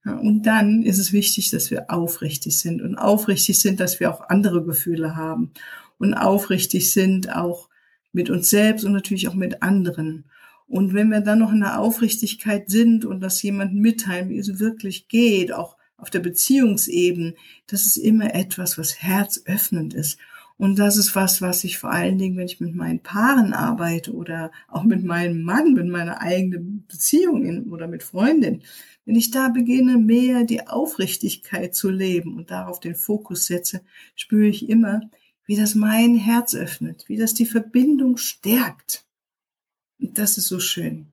Ja, 0.06 0.16
und 0.18 0.44
dann 0.44 0.84
ist 0.84 1.00
es 1.00 1.12
wichtig, 1.12 1.50
dass 1.50 1.72
wir 1.72 1.90
aufrichtig 1.90 2.60
sind 2.60 2.82
und 2.82 2.96
aufrichtig 2.96 3.60
sind, 3.60 3.80
dass 3.80 4.00
wir 4.00 4.12
auch 4.14 4.30
andere 4.30 4.64
Gefühle 4.64 5.16
haben 5.16 5.52
und 5.98 6.14
aufrichtig 6.14 6.92
sind 6.92 7.34
auch 7.36 7.70
mit 8.12 8.30
uns 8.30 8.50
selbst 8.50 8.86
und 8.86 8.94
natürlich 8.94 9.28
auch 9.28 9.34
mit 9.34 9.64
anderen. 9.64 10.26
Und 10.68 10.94
wenn 10.94 11.10
wir 11.10 11.22
dann 11.22 11.40
noch 11.40 11.52
in 11.52 11.60
der 11.60 11.80
Aufrichtigkeit 11.80 12.70
sind 12.70 13.06
und 13.06 13.20
das 13.20 13.42
jemand 13.42 13.76
mitteilen, 13.76 14.30
wie 14.30 14.40
es 14.40 14.60
wirklich 14.60 15.08
geht, 15.08 15.54
auch 15.54 15.78
auf 15.98 16.10
der 16.10 16.20
Beziehungsebene, 16.20 17.36
das 17.68 17.86
ist 17.86 17.98
immer 17.98 18.34
etwas, 18.36 18.78
was 18.78 19.02
herzöffnend 19.02 19.94
ist. 19.94 20.18
Und 20.58 20.78
das 20.78 20.98
ist 20.98 21.16
was, 21.16 21.42
was 21.42 21.64
ich 21.64 21.78
vor 21.78 21.92
allen 21.92 22.18
Dingen, 22.18 22.38
wenn 22.38 22.46
ich 22.46 22.60
mit 22.60 22.76
meinen 22.76 23.02
Paaren 23.02 23.54
arbeite 23.54 24.14
oder 24.14 24.52
auch 24.68 24.84
mit 24.84 25.04
meinem 25.04 25.42
Mann, 25.42 25.74
mit 25.74 25.88
meiner 25.88 26.22
eigenen 26.22 26.86
Beziehung 26.88 27.72
oder 27.72 27.88
mit 27.88 28.04
Freundin, 28.04 28.62
wenn 29.06 29.16
ich 29.16 29.32
da 29.32 29.50
beginne, 29.50 29.98
mehr 29.98 30.44
die 30.44 30.68
Aufrichtigkeit 30.68 31.76
zu 31.76 31.90
leben 31.90 32.38
und 32.38 32.52
darauf 32.52 32.80
den 32.80 32.96
Fokus 32.96 33.48
setze, 33.48 33.82
spüre 34.16 34.48
ich 34.48 34.70
immer, 34.70 35.02
wie 35.46 35.58
das 35.58 35.76
mein 35.76 36.16
Herz 36.16 36.56
öffnet, 36.56 37.06
wie 37.08 37.18
das 37.18 37.34
die 37.34 37.46
Verbindung 37.46 38.18
stärkt. 38.18 39.06
Das 40.12 40.38
ist 40.38 40.48
so 40.48 40.60
schön. 40.60 41.08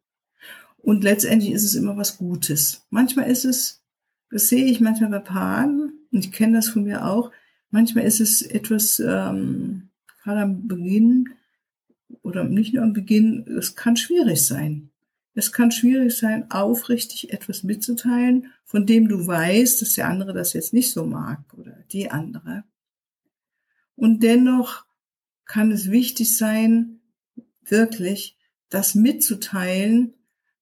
Und 0.78 1.04
letztendlich 1.04 1.52
ist 1.52 1.64
es 1.64 1.74
immer 1.74 1.96
was 1.96 2.18
Gutes. 2.18 2.86
Manchmal 2.90 3.30
ist 3.30 3.44
es, 3.44 3.82
das 4.30 4.48
sehe 4.48 4.64
ich 4.64 4.80
manchmal 4.80 5.10
bei 5.10 5.18
Paaren, 5.20 5.92
und 6.10 6.24
ich 6.24 6.32
kenne 6.32 6.56
das 6.56 6.68
von 6.68 6.84
mir 6.84 7.06
auch, 7.06 7.30
manchmal 7.70 8.04
ist 8.04 8.20
es 8.20 8.42
etwas, 8.42 8.98
ähm, 8.98 9.90
gerade 10.22 10.40
am 10.40 10.66
Beginn 10.66 11.28
oder 12.22 12.44
nicht 12.44 12.74
nur 12.74 12.82
am 12.82 12.92
Beginn, 12.92 13.46
es 13.58 13.76
kann 13.76 13.96
schwierig 13.96 14.44
sein. 14.44 14.90
Es 15.34 15.52
kann 15.52 15.70
schwierig 15.70 16.16
sein, 16.16 16.50
aufrichtig 16.50 17.32
etwas 17.32 17.62
mitzuteilen, 17.62 18.52
von 18.64 18.86
dem 18.86 19.08
du 19.08 19.26
weißt, 19.26 19.80
dass 19.80 19.94
der 19.94 20.08
andere 20.08 20.32
das 20.32 20.54
jetzt 20.54 20.72
nicht 20.72 20.90
so 20.90 21.06
mag 21.06 21.40
oder 21.56 21.84
die 21.92 22.10
andere. 22.10 22.64
Und 23.94 24.22
dennoch 24.22 24.84
kann 25.44 25.70
es 25.70 25.90
wichtig 25.90 26.36
sein, 26.36 27.00
wirklich 27.62 28.36
das 28.70 28.94
mitzuteilen, 28.94 30.14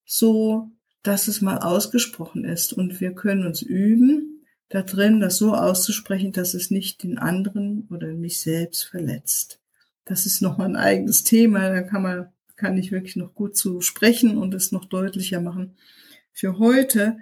so 0.04 0.70
dass 1.02 1.28
es 1.28 1.40
mal 1.40 1.58
ausgesprochen 1.58 2.44
ist. 2.44 2.72
Und 2.72 3.00
wir 3.00 3.12
können 3.12 3.46
uns 3.46 3.62
üben, 3.62 4.44
da 4.68 4.82
drin, 4.82 5.20
das 5.20 5.36
so 5.36 5.54
auszusprechen, 5.54 6.32
dass 6.32 6.54
es 6.54 6.70
nicht 6.70 7.02
den 7.02 7.18
anderen 7.18 7.88
oder 7.90 8.08
mich 8.08 8.40
selbst 8.40 8.84
verletzt. 8.84 9.60
Das 10.04 10.26
ist 10.26 10.42
nochmal 10.42 10.68
ein 10.68 10.76
eigenes 10.76 11.24
Thema, 11.24 11.70
da 11.70 11.82
kann 11.82 12.02
man, 12.02 12.26
kann 12.56 12.76
ich 12.76 12.92
wirklich 12.92 13.16
noch 13.16 13.34
gut 13.34 13.56
zu 13.56 13.80
sprechen 13.80 14.36
und 14.36 14.54
es 14.54 14.72
noch 14.72 14.84
deutlicher 14.84 15.40
machen. 15.40 15.76
Für 16.32 16.58
heute, 16.58 17.18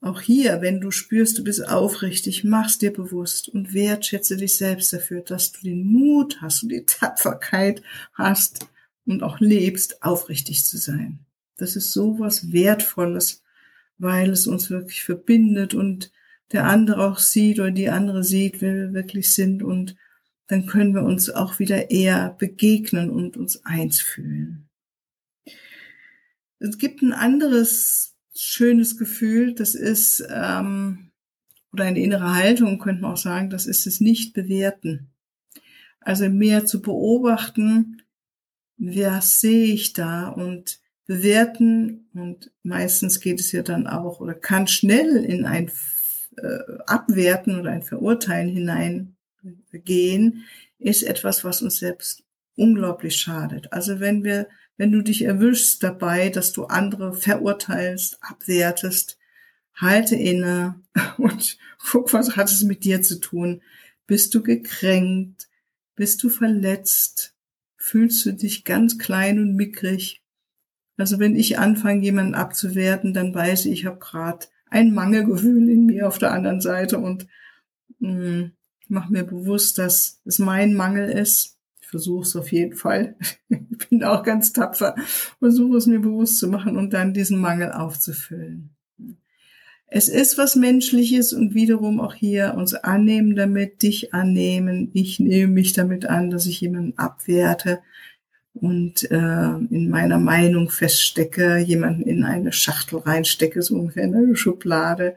auch 0.00 0.20
hier, 0.22 0.62
wenn 0.62 0.80
du 0.80 0.90
spürst, 0.90 1.38
du 1.38 1.44
bist 1.44 1.68
aufrichtig, 1.68 2.44
mach's 2.44 2.78
dir 2.78 2.92
bewusst 2.92 3.48
und 3.48 3.74
wertschätze 3.74 4.36
dich 4.36 4.56
selbst 4.56 4.92
dafür, 4.94 5.20
dass 5.20 5.52
du 5.52 5.60
den 5.62 5.84
Mut 5.84 6.40
hast 6.40 6.62
und 6.62 6.70
die 6.70 6.86
Tapferkeit 6.86 7.82
hast 8.14 8.66
und 9.10 9.22
auch 9.22 9.40
lebst, 9.40 10.02
aufrichtig 10.02 10.64
zu 10.64 10.76
sein. 10.78 11.20
Das 11.56 11.76
ist 11.76 11.92
so 11.92 12.18
was 12.18 12.52
Wertvolles, 12.52 13.42
weil 13.98 14.30
es 14.30 14.46
uns 14.46 14.70
wirklich 14.70 15.04
verbindet 15.04 15.74
und 15.74 16.10
der 16.52 16.66
andere 16.66 17.06
auch 17.06 17.18
sieht 17.18 17.60
oder 17.60 17.70
die 17.70 17.90
andere 17.90 18.24
sieht, 18.24 18.60
wer 18.60 18.74
wir 18.74 18.92
wirklich 18.92 19.34
sind 19.34 19.62
und 19.62 19.96
dann 20.46 20.66
können 20.66 20.94
wir 20.94 21.02
uns 21.02 21.30
auch 21.30 21.60
wieder 21.60 21.90
eher 21.90 22.34
begegnen 22.38 23.08
und 23.10 23.36
uns 23.36 23.64
eins 23.64 24.00
fühlen. 24.00 24.68
Es 26.58 26.76
gibt 26.76 27.02
ein 27.02 27.12
anderes 27.12 28.16
schönes 28.34 28.96
Gefühl, 28.98 29.54
das 29.54 29.74
ist, 29.74 30.24
ähm, 30.28 31.10
oder 31.72 31.84
eine 31.84 32.02
innere 32.02 32.34
Haltung, 32.34 32.78
könnte 32.78 33.02
man 33.02 33.12
auch 33.12 33.16
sagen, 33.16 33.48
das 33.48 33.66
ist 33.66 33.86
es 33.86 34.00
nicht 34.00 34.34
bewerten. 34.34 35.10
Also 36.00 36.28
mehr 36.28 36.66
zu 36.66 36.82
beobachten, 36.82 38.02
was 38.80 39.40
sehe 39.40 39.74
ich 39.74 39.92
da 39.92 40.28
und 40.28 40.80
bewerten 41.06 42.08
und 42.14 42.50
meistens 42.62 43.20
geht 43.20 43.40
es 43.40 43.52
ja 43.52 43.62
dann 43.62 43.86
auch 43.86 44.20
oder 44.20 44.34
kann 44.34 44.68
schnell 44.68 45.16
in 45.24 45.44
ein 45.44 45.70
äh, 46.38 46.78
Abwerten 46.86 47.58
oder 47.58 47.70
ein 47.70 47.82
Verurteilen 47.82 48.48
hineingehen, 48.48 50.44
ist 50.78 51.02
etwas, 51.02 51.44
was 51.44 51.62
uns 51.62 51.76
selbst 51.76 52.24
unglaublich 52.56 53.16
schadet. 53.16 53.72
Also 53.72 54.00
wenn 54.00 54.24
wir, 54.24 54.48
wenn 54.76 54.92
du 54.92 55.02
dich 55.02 55.22
erwischst 55.22 55.82
dabei, 55.82 56.30
dass 56.30 56.52
du 56.52 56.64
andere 56.64 57.12
verurteilst, 57.12 58.18
abwertest, 58.22 59.18
halte 59.74 60.16
inne 60.16 60.80
und 61.18 61.58
guck, 61.90 62.12
was 62.12 62.36
hat 62.36 62.50
es 62.50 62.62
mit 62.62 62.84
dir 62.84 63.02
zu 63.02 63.20
tun? 63.20 63.62
Bist 64.06 64.34
du 64.34 64.42
gekränkt? 64.42 65.48
Bist 65.96 66.22
du 66.22 66.30
verletzt? 66.30 67.34
Fühlst 67.82 68.26
du 68.26 68.32
dich 68.32 68.64
ganz 68.64 68.98
klein 68.98 69.38
und 69.38 69.56
mickrig? 69.56 70.22
Also 70.98 71.18
wenn 71.18 71.34
ich 71.34 71.58
anfange, 71.58 72.02
jemanden 72.02 72.34
abzuwerten, 72.34 73.14
dann 73.14 73.34
weiß 73.34 73.64
ich, 73.64 73.72
ich 73.72 73.86
habe 73.86 73.98
gerade 73.98 74.46
ein 74.66 74.92
Mangelgefühl 74.92 75.68
in 75.70 75.86
mir 75.86 76.06
auf 76.06 76.18
der 76.18 76.32
anderen 76.32 76.60
Seite 76.60 76.98
und 76.98 77.26
hm, 77.98 78.52
mache 78.88 79.10
mir 79.10 79.24
bewusst, 79.24 79.78
dass 79.78 80.20
es 80.26 80.38
mein 80.38 80.74
Mangel 80.74 81.08
ist. 81.08 81.58
Ich 81.80 81.88
versuche 81.88 82.24
es 82.24 82.36
auf 82.36 82.52
jeden 82.52 82.76
Fall. 82.76 83.16
ich 83.48 83.88
bin 83.88 84.04
auch 84.04 84.22
ganz 84.24 84.52
tapfer. 84.52 84.94
Versuche 85.38 85.78
es 85.78 85.86
mir 85.86 86.00
bewusst 86.00 86.38
zu 86.38 86.48
machen 86.48 86.76
und 86.76 86.92
dann 86.92 87.14
diesen 87.14 87.40
Mangel 87.40 87.72
aufzufüllen. 87.72 88.76
Es 89.92 90.08
ist 90.08 90.38
was 90.38 90.54
Menschliches 90.54 91.32
und 91.32 91.52
wiederum 91.54 92.00
auch 92.00 92.14
hier 92.14 92.54
uns 92.56 92.74
annehmen 92.74 93.34
damit, 93.34 93.82
dich 93.82 94.14
annehmen. 94.14 94.90
Ich 94.94 95.18
nehme 95.18 95.52
mich 95.52 95.72
damit 95.72 96.06
an, 96.06 96.30
dass 96.30 96.46
ich 96.46 96.60
jemanden 96.60 96.96
abwerte 96.96 97.80
und 98.54 99.10
äh, 99.10 99.16
in 99.16 99.90
meiner 99.90 100.18
Meinung 100.18 100.70
feststecke, 100.70 101.58
jemanden 101.58 102.02
in 102.02 102.22
eine 102.22 102.52
Schachtel 102.52 103.00
reinstecke, 103.00 103.62
so 103.62 103.74
ungefähr 103.74 104.04
in 104.04 104.14
eine 104.14 104.36
Schublade 104.36 105.16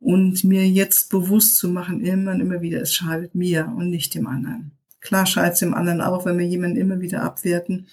und 0.00 0.42
mir 0.42 0.66
jetzt 0.68 1.10
bewusst 1.10 1.56
zu 1.58 1.68
machen, 1.68 2.04
immer 2.04 2.32
und 2.32 2.40
immer 2.40 2.62
wieder, 2.62 2.82
es 2.82 2.94
schadet 2.94 3.36
mir 3.36 3.72
und 3.76 3.90
nicht 3.90 4.12
dem 4.16 4.26
anderen. 4.26 4.72
Klar 5.00 5.24
schadet 5.24 5.54
es 5.54 5.60
dem 5.60 5.72
anderen 5.72 6.00
auch, 6.00 6.26
wenn 6.26 6.38
wir 6.38 6.46
jemanden 6.46 6.78
immer 6.78 7.00
wieder 7.00 7.22
abwerten, 7.22 7.86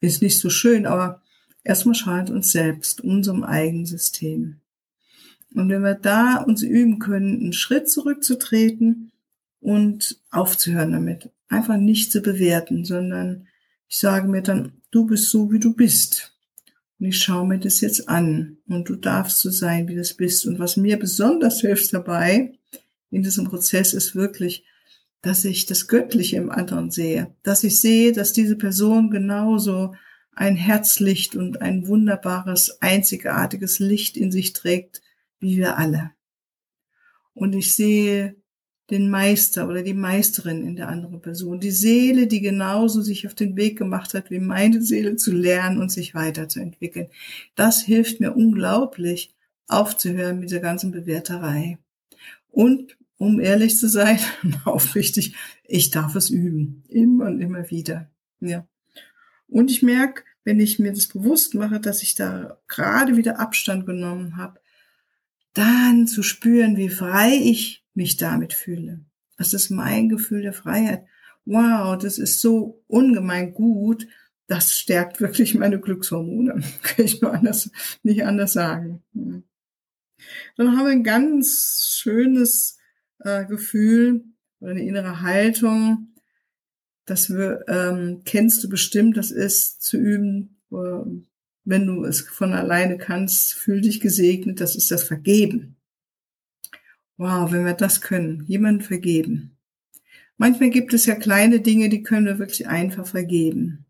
ist 0.00 0.22
nicht 0.22 0.38
so 0.38 0.50
schön, 0.50 0.86
aber 0.86 1.20
erstmal 1.64 1.96
schadet 1.96 2.30
uns 2.30 2.52
selbst, 2.52 3.00
unserem 3.00 3.42
eigenen 3.42 3.86
System. 3.86 4.61
Und 5.54 5.68
wenn 5.68 5.82
wir 5.82 5.94
da 5.94 6.36
uns 6.36 6.62
üben 6.62 6.98
können, 6.98 7.40
einen 7.40 7.52
Schritt 7.52 7.90
zurückzutreten 7.90 9.12
und 9.60 10.20
aufzuhören 10.30 10.92
damit, 10.92 11.30
einfach 11.48 11.76
nicht 11.76 12.12
zu 12.12 12.20
bewerten, 12.20 12.84
sondern 12.84 13.46
ich 13.88 13.98
sage 13.98 14.28
mir 14.28 14.42
dann, 14.42 14.72
du 14.90 15.06
bist 15.06 15.30
so, 15.30 15.52
wie 15.52 15.60
du 15.60 15.74
bist. 15.74 16.34
Und 16.98 17.06
ich 17.06 17.18
schaue 17.18 17.46
mir 17.46 17.58
das 17.58 17.80
jetzt 17.80 18.08
an. 18.08 18.58
Und 18.68 18.88
du 18.88 18.96
darfst 18.96 19.40
so 19.40 19.50
sein, 19.50 19.88
wie 19.88 19.96
du 19.96 20.02
bist. 20.16 20.46
Und 20.46 20.58
was 20.58 20.76
mir 20.76 20.98
besonders 20.98 21.60
hilft 21.60 21.92
dabei 21.92 22.54
in 23.10 23.22
diesem 23.22 23.44
Prozess 23.44 23.92
ist 23.92 24.14
wirklich, 24.14 24.64
dass 25.20 25.44
ich 25.44 25.66
das 25.66 25.86
Göttliche 25.86 26.36
im 26.36 26.50
anderen 26.50 26.90
sehe. 26.90 27.34
Dass 27.42 27.62
ich 27.62 27.80
sehe, 27.80 28.12
dass 28.12 28.32
diese 28.32 28.56
Person 28.56 29.10
genauso 29.10 29.94
ein 30.34 30.56
Herzlicht 30.56 31.36
und 31.36 31.60
ein 31.60 31.86
wunderbares, 31.86 32.80
einzigartiges 32.80 33.78
Licht 33.78 34.16
in 34.16 34.32
sich 34.32 34.54
trägt, 34.54 35.02
wie 35.42 35.58
wir 35.58 35.76
alle. 35.76 36.12
Und 37.34 37.54
ich 37.54 37.74
sehe 37.74 38.36
den 38.90 39.10
Meister 39.10 39.68
oder 39.68 39.82
die 39.82 39.94
Meisterin 39.94 40.66
in 40.66 40.76
der 40.76 40.88
anderen 40.88 41.20
Person, 41.20 41.60
die 41.60 41.70
Seele, 41.70 42.26
die 42.26 42.40
genauso 42.40 43.00
sich 43.00 43.26
auf 43.26 43.34
den 43.34 43.56
Weg 43.56 43.78
gemacht 43.78 44.12
hat, 44.14 44.30
wie 44.30 44.38
meine 44.38 44.82
Seele 44.82 45.16
zu 45.16 45.32
lernen 45.32 45.80
und 45.80 45.90
sich 45.90 46.14
weiterzuentwickeln. 46.14 47.08
Das 47.54 47.82
hilft 47.82 48.20
mir 48.20 48.34
unglaublich, 48.34 49.34
aufzuhören 49.66 50.40
mit 50.40 50.50
der 50.50 50.60
ganzen 50.60 50.90
Bewerterei. 50.90 51.78
Und 52.50 52.96
um 53.16 53.40
ehrlich 53.40 53.78
zu 53.78 53.88
sein, 53.88 54.18
aufrichtig, 54.64 55.34
ich 55.64 55.90
darf 55.90 56.14
es 56.14 56.28
üben, 56.28 56.84
immer 56.88 57.26
und 57.26 57.40
immer 57.40 57.70
wieder. 57.70 58.10
Ja. 58.40 58.66
Und 59.48 59.70
ich 59.70 59.82
merke, 59.82 60.24
wenn 60.44 60.60
ich 60.60 60.78
mir 60.78 60.92
das 60.92 61.06
bewusst 61.06 61.54
mache, 61.54 61.80
dass 61.80 62.02
ich 62.02 62.14
da 62.14 62.58
gerade 62.68 63.16
wieder 63.16 63.38
Abstand 63.38 63.86
genommen 63.86 64.36
habe, 64.36 64.60
dann 65.54 66.06
zu 66.06 66.22
spüren, 66.22 66.76
wie 66.76 66.88
frei 66.88 67.34
ich 67.34 67.84
mich 67.94 68.16
damit 68.16 68.52
fühle. 68.52 69.04
Das 69.36 69.52
ist 69.54 69.70
mein 69.70 70.08
Gefühl 70.08 70.42
der 70.42 70.52
Freiheit. 70.52 71.04
Wow, 71.44 71.98
das 71.98 72.18
ist 72.18 72.40
so 72.40 72.82
ungemein 72.86 73.52
gut. 73.52 74.06
Das 74.46 74.76
stärkt 74.76 75.20
wirklich 75.20 75.54
meine 75.54 75.80
Glückshormone. 75.80 76.62
Kann 76.82 77.04
ich 77.04 77.20
nur 77.20 77.32
anders, 77.32 77.70
nicht 78.02 78.24
anders 78.24 78.52
sagen. 78.52 79.02
Dann 80.56 80.76
haben 80.76 80.86
wir 80.86 80.92
ein 80.92 81.04
ganz 81.04 81.96
schönes 82.00 82.78
äh, 83.18 83.44
Gefühl 83.46 84.24
oder 84.60 84.72
eine 84.72 84.84
innere 84.84 85.22
Haltung. 85.22 86.14
Das 87.04 87.30
wir, 87.30 87.64
ähm, 87.66 88.22
kennst 88.24 88.62
du 88.62 88.68
bestimmt. 88.68 89.16
Das 89.16 89.30
ist 89.30 89.82
zu 89.82 89.96
üben, 89.96 90.60
äh, 90.70 91.22
wenn 91.64 91.86
du 91.86 92.04
es 92.04 92.22
von 92.22 92.52
alleine 92.52 92.98
kannst. 92.98 93.54
Fühl 93.54 93.80
dich 93.80 94.00
gesegnet. 94.00 94.60
Das 94.60 94.76
ist 94.76 94.90
das 94.90 95.04
Vergeben. 95.04 95.76
Wow, 97.16 97.52
wenn 97.52 97.64
wir 97.64 97.74
das 97.74 98.00
können, 98.00 98.44
jemand 98.46 98.84
vergeben. 98.84 99.56
Manchmal 100.38 100.70
gibt 100.70 100.92
es 100.92 101.06
ja 101.06 101.14
kleine 101.14 101.60
Dinge, 101.60 101.88
die 101.88 102.02
können 102.02 102.26
wir 102.26 102.38
wirklich 102.38 102.66
einfach 102.66 103.06
vergeben. 103.06 103.84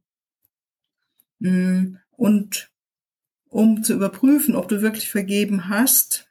Mm, 1.38 1.96
und 2.11 2.70
um 3.48 3.82
zu 3.82 3.94
überprüfen, 3.94 4.54
ob 4.54 4.68
du 4.68 4.82
wirklich 4.82 5.11
vergeben 5.11 5.68
hast, 5.68 6.28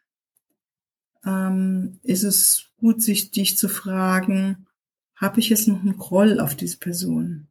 ähm, 1.26 2.00
ist 2.04 2.24
es 2.24 2.70
gut, 2.78 3.02
sich 3.02 3.32
dich 3.32 3.58
zu 3.58 3.68
fragen, 3.68 4.68
habe 5.16 5.40
ich 5.40 5.50
jetzt 5.50 5.68
noch 5.68 5.82
einen 5.82 5.98
Groll 5.98 6.40
auf 6.40 6.56
diese 6.56 6.78
Person? 6.78 7.48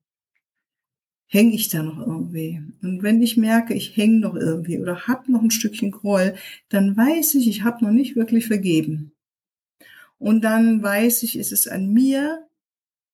Hänge 1.33 1.55
ich 1.55 1.69
da 1.69 1.85
noch 1.85 2.05
irgendwie? 2.05 2.61
Und 2.83 3.05
wenn 3.05 3.23
ich 3.23 3.37
merke, 3.37 3.73
ich 3.73 3.97
hänge 3.97 4.19
noch 4.19 4.35
irgendwie 4.35 4.81
oder 4.81 5.07
habe 5.07 5.31
noch 5.31 5.43
ein 5.43 5.53
Stückchen 5.53 5.93
Groll, 5.93 6.35
dann 6.71 6.97
weiß 6.97 7.37
ich, 7.37 7.47
ich 7.47 7.62
habe 7.62 7.85
noch 7.85 7.93
nicht 7.93 8.16
wirklich 8.16 8.49
vergeben. 8.49 9.12
Und 10.19 10.43
dann 10.43 10.83
weiß 10.83 11.23
ich, 11.23 11.38
ist 11.38 11.53
es 11.53 11.69
an 11.69 11.93
mir, 11.93 12.49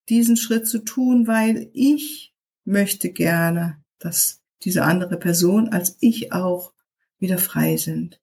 diesen 0.09 0.38
Schritt 0.38 0.66
zu 0.66 0.79
tun, 0.79 1.26
weil 1.26 1.68
ich 1.74 2.33
möchte 2.64 3.11
gerne, 3.11 3.76
dass 3.98 4.40
diese 4.62 4.85
andere 4.85 5.18
Person 5.18 5.68
als 5.68 5.98
ich 6.00 6.33
auch 6.33 6.72
wieder 7.18 7.37
frei 7.37 7.76
sind. 7.76 8.18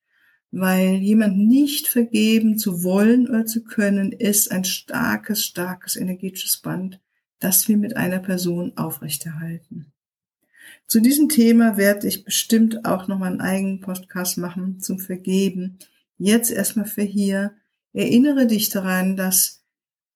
Weil 0.50 0.96
jemand 0.96 1.38
nicht 1.38 1.88
vergeben 1.88 2.58
zu 2.58 2.84
wollen 2.84 3.30
oder 3.30 3.46
zu 3.46 3.64
können, 3.64 4.12
ist 4.12 4.52
ein 4.52 4.66
starkes, 4.66 5.44
starkes 5.46 5.96
energetisches 5.96 6.58
Band, 6.58 7.00
das 7.44 7.68
wir 7.68 7.78
mit 7.78 7.98
einer 7.98 8.20
Person 8.20 8.74
aufrechterhalten. 8.78 9.92
Zu 10.88 11.02
diesem 11.02 11.30
Thema 11.30 11.78
werde 11.78 12.08
ich 12.08 12.24
bestimmt 12.24 12.86
auch 12.86 13.08
noch 13.08 13.20
mal 13.20 13.32
einen 13.32 13.42
eigenen 13.42 13.80
Podcast 13.82 14.38
machen 14.38 14.80
zum 14.80 15.00
Vergeben. 15.00 15.80
Jetzt 16.18 16.52
erstmal 16.52 16.86
für 16.86 17.02
hier 17.02 17.54
erinnere 17.94 18.48
dich 18.48 18.70
daran, 18.70 19.16
dass 19.16 19.64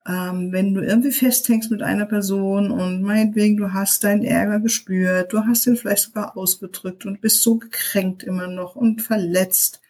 ähm, 0.08 0.52
wenn 0.52 0.74
du 0.74 0.82
irgendwie 0.82 1.12
festhängst 1.12 1.70
mit 1.70 1.82
einer 1.82 2.06
Person 2.06 2.72
und 2.72 3.02
meinetwegen 3.02 3.58
du 3.58 3.74
hast 3.74 4.04
deinen 4.04 4.24
Ärger 4.24 4.60
gespürt, 4.60 5.34
du 5.34 5.40
hast 5.46 5.68
ihn 5.68 5.76
vielleicht 5.76 6.04
sogar 6.04 6.38
ausgedrückt 6.38 7.06
und 7.06 7.22
bist 7.22 7.42
so 7.42 7.58
gekränkt 7.58 8.24
immer 8.24 8.48
noch 8.48 8.76
und 8.76 9.02
verletzt, 9.02 9.82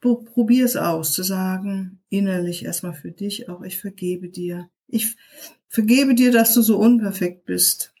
probier 0.00 0.64
es 0.64 0.76
aus, 0.76 1.12
zu 1.12 1.22
sagen, 1.22 2.00
innerlich 2.08 2.64
erstmal 2.64 2.94
für 2.94 3.10
dich 3.10 3.48
auch, 3.48 3.62
ich 3.62 3.78
vergebe 3.78 4.28
dir. 4.28 4.70
Ich 4.88 5.16
vergebe 5.68 6.14
dir, 6.14 6.32
dass 6.32 6.54
du 6.54 6.62
so 6.62 6.78
unperfekt 6.78 7.44
bist. 7.44 7.94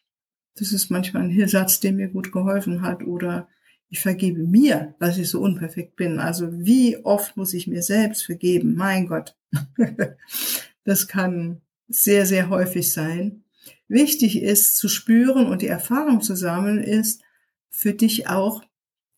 Das 0.56 0.72
ist 0.72 0.90
manchmal 0.90 1.24
ein 1.24 1.48
Satz, 1.48 1.80
der 1.80 1.92
mir 1.92 2.08
gut 2.08 2.32
geholfen 2.32 2.82
hat. 2.82 3.04
Oder 3.04 3.48
ich 3.88 4.00
vergebe 4.00 4.42
mir, 4.42 4.94
dass 4.98 5.18
ich 5.18 5.28
so 5.28 5.40
unperfekt 5.40 5.96
bin. 5.96 6.18
Also 6.18 6.48
wie 6.52 6.96
oft 7.04 7.36
muss 7.36 7.54
ich 7.54 7.66
mir 7.66 7.82
selbst 7.82 8.24
vergeben? 8.24 8.74
Mein 8.74 9.06
Gott. 9.06 9.36
das 10.84 11.08
kann 11.08 11.60
sehr, 11.88 12.26
sehr 12.26 12.48
häufig 12.48 12.92
sein. 12.92 13.44
Wichtig 13.88 14.42
ist 14.42 14.76
zu 14.76 14.88
spüren 14.88 15.46
und 15.46 15.62
die 15.62 15.68
Erfahrung 15.68 16.20
zu 16.20 16.34
sammeln 16.34 16.82
ist 16.82 17.22
für 17.70 17.92
dich 17.92 18.28
auch, 18.28 18.64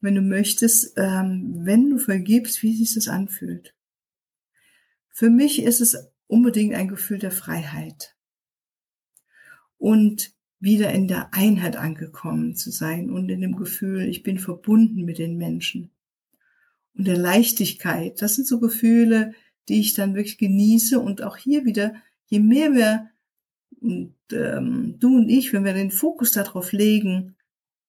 wenn 0.00 0.14
du 0.14 0.20
möchtest, 0.20 0.94
ähm, 0.96 1.54
wenn 1.60 1.90
du 1.90 1.98
vergibst, 1.98 2.62
wie 2.62 2.76
sich 2.76 2.94
das 2.94 3.08
anfühlt. 3.08 3.74
Für 5.08 5.30
mich 5.30 5.62
ist 5.62 5.80
es 5.80 5.96
unbedingt 6.26 6.74
ein 6.74 6.88
Gefühl 6.88 7.18
der 7.18 7.30
Freiheit. 7.30 8.14
Und 9.78 10.32
wieder 10.60 10.92
in 10.92 11.06
der 11.06 11.32
Einheit 11.32 11.76
angekommen 11.76 12.56
zu 12.56 12.70
sein 12.70 13.10
und 13.10 13.28
in 13.28 13.40
dem 13.40 13.56
Gefühl, 13.56 14.08
ich 14.08 14.22
bin 14.22 14.38
verbunden 14.38 15.04
mit 15.04 15.18
den 15.18 15.36
Menschen. 15.36 15.90
Und 16.94 17.06
der 17.06 17.16
Leichtigkeit, 17.16 18.20
das 18.20 18.34
sind 18.34 18.46
so 18.46 18.58
Gefühle, 18.58 19.34
die 19.68 19.80
ich 19.80 19.94
dann 19.94 20.14
wirklich 20.14 20.38
genieße 20.38 20.98
und 20.98 21.22
auch 21.22 21.36
hier 21.36 21.64
wieder, 21.64 21.94
je 22.26 22.40
mehr 22.40 22.74
wir, 22.74 23.10
und, 23.80 24.14
ähm, 24.32 24.96
du 24.98 25.16
und 25.16 25.28
ich, 25.28 25.52
wenn 25.52 25.64
wir 25.64 25.74
den 25.74 25.92
Fokus 25.92 26.32
darauf 26.32 26.72
legen, 26.72 27.36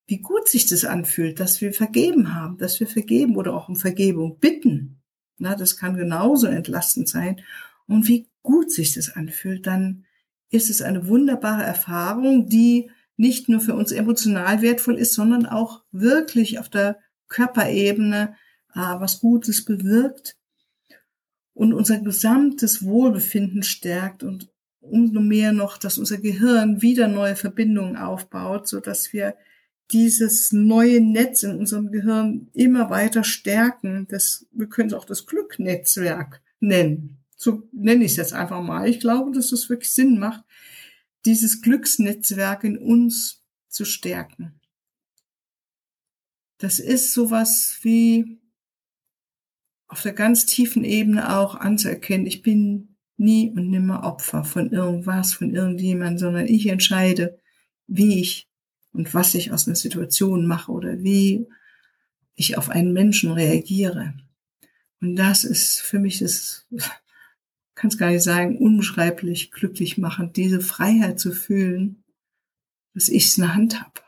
wie 0.06 0.19
gut 0.19 0.47
sich 0.47 0.67
das 0.67 0.86
anfühlt, 0.86 1.39
dass 1.39 1.62
wir 1.62 1.73
vergeben 1.73 2.36
haben, 2.36 2.58
dass 2.58 2.80
wir 2.80 2.88
vergeben 2.88 3.36
oder 3.36 3.54
auch 3.54 3.69
um 3.69 3.75
Vergebung 3.75 4.38
bitten. 4.39 5.02
Na, 5.38 5.56
das 5.56 5.78
kann 5.78 5.95
genauso 5.95 6.47
entlastend 6.47 7.08
sein. 7.08 7.41
Und 7.88 8.08
wie 8.08 8.28
gut 8.43 8.71
sich 8.71 8.93
das 8.93 9.15
anfühlt, 9.15 9.65
dann 9.65 10.06
ist 10.49 10.69
es 10.69 10.81
eine 10.81 11.07
wunderbare 11.07 11.63
Erfahrung, 11.63 12.47
die 12.47 12.89
nicht 13.17 13.49
nur 13.49 13.59
für 13.59 13.75
uns 13.75 13.91
emotional 13.91 14.62
wertvoll 14.62 14.97
ist, 14.97 15.13
sondern 15.13 15.45
auch 15.45 15.83
wirklich 15.91 16.59
auf 16.59 16.69
der 16.69 16.97
Körperebene 17.27 18.35
äh, 18.73 18.79
was 18.79 19.19
Gutes 19.19 19.65
bewirkt 19.65 20.38
und 21.53 21.73
unser 21.73 21.99
gesamtes 21.99 22.83
Wohlbefinden 22.83 23.63
stärkt 23.63 24.23
und 24.23 24.49
umso 24.79 25.19
mehr 25.19 25.51
noch, 25.51 25.77
dass 25.77 25.97
unser 25.97 26.17
Gehirn 26.17 26.81
wieder 26.81 27.07
neue 27.07 27.35
Verbindungen 27.35 27.97
aufbaut, 27.97 28.67
so 28.67 28.79
dass 28.79 29.12
wir 29.13 29.35
dieses 29.91 30.51
neue 30.51 31.01
Netz 31.01 31.43
in 31.43 31.57
unserem 31.57 31.91
Gehirn 31.91 32.47
immer 32.53 32.89
weiter 32.89 33.23
stärken. 33.23 34.07
Das, 34.09 34.45
wir 34.51 34.67
können 34.67 34.89
es 34.89 34.93
auch 34.93 35.05
das 35.05 35.25
Glücknetzwerk 35.25 36.41
nennen. 36.59 37.18
So 37.41 37.69
nenne 37.71 38.04
ich 38.04 38.12
es 38.12 38.17
jetzt 38.17 38.34
einfach 38.34 38.62
mal. 38.62 38.89
Ich 38.89 38.99
glaube, 38.99 39.32
dass 39.32 39.54
es 39.54 39.69
wirklich 39.69 39.93
Sinn 39.93 40.19
macht, 40.19 40.43
dieses 41.25 41.62
Glücksnetzwerk 41.62 42.65
in 42.65 42.78
uns 42.78 43.45
zu 43.69 43.86
stärken. 43.86 44.60
Das 46.58 46.80
ist 46.80 47.13
sowas 47.13 47.80
wie 47.82 48.41
auf 49.88 50.02
der 50.02 50.12
ganz 50.12 50.47
tiefen 50.47 50.84
Ebene 50.84 51.38
auch 51.38 51.56
anzuerkennen. 51.56 52.28
Ich 52.28 52.41
bin 52.41 52.97
nie 53.15 53.49
und 53.52 53.69
nimmer 53.69 54.04
Opfer 54.04 54.43
von 54.43 54.73
irgendwas, 54.73 55.32
von 55.32 55.56
irgendjemandem, 55.56 56.17
sondern 56.17 56.45
ich 56.45 56.67
entscheide, 56.67 57.39
wie 57.88 58.19
ich 58.19 58.49
und 58.91 59.13
was 59.13 59.34
ich 59.34 59.54
aus 59.54 59.65
einer 59.65 59.78
Situation 59.78 60.45
mache 60.45 60.73
oder 60.73 61.02
wie 61.04 61.47
ich 62.36 62.58
auf 62.58 62.67
einen 62.67 62.91
Menschen 62.91 63.32
reagiere. 63.32 64.13
Und 64.99 65.15
das 65.15 65.45
ist 65.45 65.80
für 65.80 65.99
mich 65.99 66.19
das, 66.19 66.67
kann 67.79 67.87
es 67.87 67.97
gar 67.97 68.09
nicht 68.09 68.23
sagen, 68.23 68.57
unbeschreiblich 68.57 69.51
glücklich 69.51 69.97
machend, 69.97 70.35
diese 70.35 70.59
Freiheit 70.59 71.17
zu 71.17 71.31
fühlen, 71.31 72.03
dass 72.93 73.07
ich 73.07 73.27
es 73.27 73.37
in 73.37 73.43
der 73.43 73.55
Hand 73.55 73.79
habe. 73.79 74.01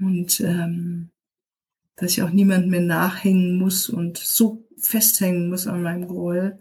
Und 0.00 0.40
ähm, 0.40 1.10
dass 1.94 2.10
ich 2.10 2.22
auch 2.22 2.30
niemand 2.30 2.66
mehr 2.66 2.80
nachhängen 2.80 3.56
muss 3.56 3.88
und 3.88 4.18
so 4.18 4.66
festhängen 4.78 5.48
muss 5.48 5.68
an 5.68 5.82
meinem 5.82 6.08
Groll, 6.08 6.58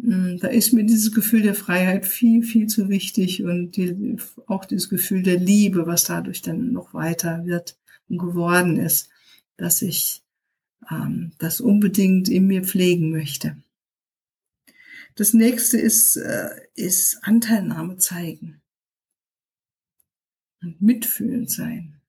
hm, 0.00 0.38
da 0.40 0.48
ist 0.48 0.72
mir 0.72 0.84
dieses 0.84 1.12
Gefühl 1.12 1.42
der 1.42 1.54
Freiheit 1.54 2.06
viel, 2.06 2.42
viel 2.42 2.66
zu 2.66 2.88
wichtig 2.88 3.44
und 3.44 3.76
die, 3.76 4.16
auch 4.48 4.64
dieses 4.64 4.88
Gefühl 4.88 5.22
der 5.22 5.38
Liebe, 5.38 5.86
was 5.86 6.02
dadurch 6.02 6.42
dann 6.42 6.72
noch 6.72 6.92
weiter 6.92 7.46
wird 7.46 7.78
und 8.08 8.18
geworden 8.18 8.78
ist, 8.78 9.10
dass 9.56 9.80
ich 9.80 10.24
ähm, 10.90 11.30
das 11.38 11.60
unbedingt 11.60 12.28
in 12.28 12.48
mir 12.48 12.64
pflegen 12.64 13.12
möchte. 13.12 13.56
Das 15.16 15.32
nächste 15.32 15.78
ist, 15.78 16.16
äh, 16.16 16.50
ist 16.74 17.18
Anteilnahme 17.22 17.96
zeigen 17.96 18.60
und 20.60 20.80
mitfühlend 20.80 21.50
sein. 21.50 22.00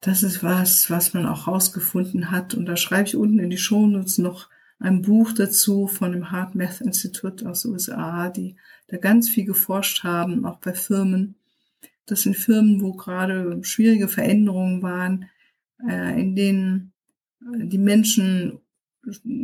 Das 0.00 0.22
ist 0.22 0.44
was, 0.44 0.88
was 0.88 1.14
man 1.14 1.26
auch 1.26 1.48
rausgefunden 1.48 2.30
hat. 2.30 2.54
Und 2.54 2.66
da 2.66 2.76
schreibe 2.76 3.08
ich 3.08 3.16
unten 3.16 3.40
in 3.40 3.50
die 3.50 3.58
Shownotes 3.58 4.18
noch 4.18 4.48
ein 4.78 5.02
Buch 5.02 5.32
dazu 5.32 5.88
von 5.88 6.12
dem 6.12 6.30
Hard 6.30 6.54
Math 6.54 6.80
Institute 6.80 7.48
aus 7.48 7.64
USA, 7.64 8.28
die 8.28 8.56
da 8.86 8.98
ganz 8.98 9.28
viel 9.28 9.46
geforscht 9.46 10.04
haben, 10.04 10.46
auch 10.46 10.58
bei 10.58 10.74
Firmen. 10.74 11.34
Das 12.04 12.22
sind 12.22 12.36
Firmen, 12.36 12.80
wo 12.82 12.92
gerade 12.92 13.58
schwierige 13.64 14.06
Veränderungen 14.06 14.80
waren, 14.82 15.28
äh, 15.88 16.20
in 16.20 16.36
denen 16.36 16.92
äh, 17.40 17.66
die 17.66 17.78
Menschen 17.78 18.60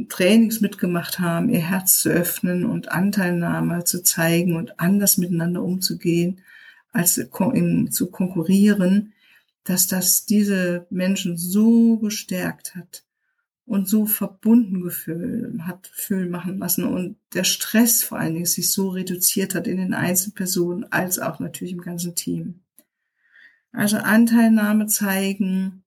Trainings 0.09 0.61
mitgemacht 0.61 1.19
haben, 1.19 1.49
ihr 1.49 1.61
Herz 1.61 2.01
zu 2.01 2.09
öffnen 2.09 2.65
und 2.65 2.91
Anteilnahme 2.91 3.85
zu 3.85 4.03
zeigen 4.03 4.57
und 4.57 4.81
anders 4.81 5.19
miteinander 5.19 5.63
umzugehen, 5.63 6.41
als 6.93 7.15
zu 7.15 8.07
konkurrieren 8.11 9.13
dass 9.65 9.87
das 9.87 10.27
diese 10.27 10.87
Menschen 10.91 11.37
so 11.37 11.99
gestärkt 11.99 12.75
hat 12.75 13.05
und 13.65 13.89
so 13.89 14.07
verbunden 14.07 14.83
gefühl, 14.83 15.61
hat 15.63 15.87
fühlen 15.87 16.31
machen 16.31 16.59
lassen 16.59 16.85
und 16.85 17.17
der 17.33 17.45
Stress 17.45 18.03
vor 18.03 18.19
allen 18.19 18.35
Dingen 18.35 18.47
sich 18.47 18.73
so 18.73 18.89
reduziert 18.89 19.55
hat 19.55 19.67
in 19.67 19.77
den 19.77 19.95
Einzelpersonen 19.95 20.91
als 20.91 21.19
auch 21.19 21.39
natürlich 21.39 21.73
im 21.73 21.81
ganzen 21.81 22.15
Team. 22.15 22.61
Also 23.71 23.99
Anteilnahme 23.99 24.87
zeigen, 24.87 25.85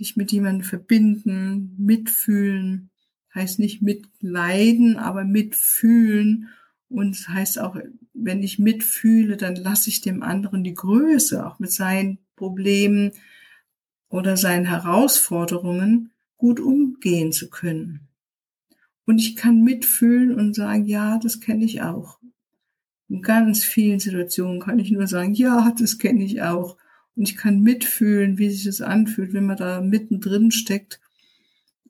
dich 0.00 0.16
mit 0.16 0.32
jemandem 0.32 0.66
verbinden, 0.66 1.74
mitfühlen, 1.78 2.90
heißt 3.34 3.58
nicht 3.58 3.82
mitleiden, 3.82 4.96
aber 4.96 5.24
mitfühlen 5.24 6.48
und 6.88 7.28
heißt 7.28 7.60
auch, 7.60 7.76
wenn 8.14 8.42
ich 8.42 8.58
mitfühle, 8.58 9.36
dann 9.36 9.56
lasse 9.56 9.90
ich 9.90 10.00
dem 10.00 10.22
anderen 10.22 10.64
die 10.64 10.74
Größe, 10.74 11.46
auch 11.46 11.58
mit 11.58 11.70
seinen 11.70 12.18
Problemen 12.36 13.12
oder 14.08 14.36
seinen 14.36 14.64
Herausforderungen 14.64 16.10
gut 16.36 16.60
umgehen 16.60 17.32
zu 17.32 17.50
können. 17.50 18.08
Und 19.04 19.18
ich 19.18 19.36
kann 19.36 19.62
mitfühlen 19.62 20.34
und 20.34 20.54
sagen, 20.54 20.86
ja, 20.86 21.18
das 21.18 21.40
kenne 21.40 21.64
ich 21.64 21.82
auch. 21.82 22.18
In 23.08 23.22
ganz 23.22 23.64
vielen 23.64 24.00
Situationen 24.00 24.60
kann 24.60 24.78
ich 24.78 24.90
nur 24.90 25.06
sagen, 25.06 25.34
ja, 25.34 25.72
das 25.78 25.98
kenne 25.98 26.24
ich 26.24 26.42
auch. 26.42 26.76
Und 27.16 27.28
ich 27.28 27.36
kann 27.36 27.60
mitfühlen, 27.60 28.38
wie 28.38 28.50
sich 28.50 28.64
das 28.64 28.80
anfühlt, 28.80 29.32
wenn 29.32 29.46
man 29.46 29.56
da 29.56 29.80
mittendrin 29.80 30.50
steckt 30.50 31.00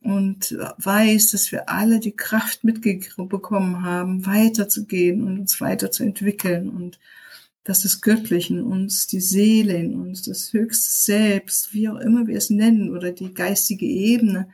und 0.09 0.57
weiß, 0.79 1.33
dass 1.33 1.53
wir 1.53 1.69
alle 1.69 2.01
die 2.01 2.17
Kraft 2.17 2.65
mitbekommen 2.65 3.83
haben, 3.83 4.25
weiterzugehen 4.25 5.23
und 5.23 5.39
uns 5.39 5.61
weiterzuentwickeln 5.61 6.71
und 6.71 6.99
dass 7.63 7.83
das 7.83 8.01
Göttliche 8.01 8.55
in 8.55 8.63
uns, 8.63 9.07
die 9.07 9.21
Seele 9.21 9.77
in 9.77 9.95
uns, 9.95 10.23
das 10.23 10.55
höchste 10.55 10.91
Selbst, 10.91 11.75
wie 11.75 11.91
auch 11.91 11.99
immer 11.99 12.27
wir 12.27 12.39
es 12.39 12.49
nennen, 12.49 12.97
oder 12.97 13.13
die 13.13 13.35
geistige 13.35 13.85
Ebene, 13.85 14.49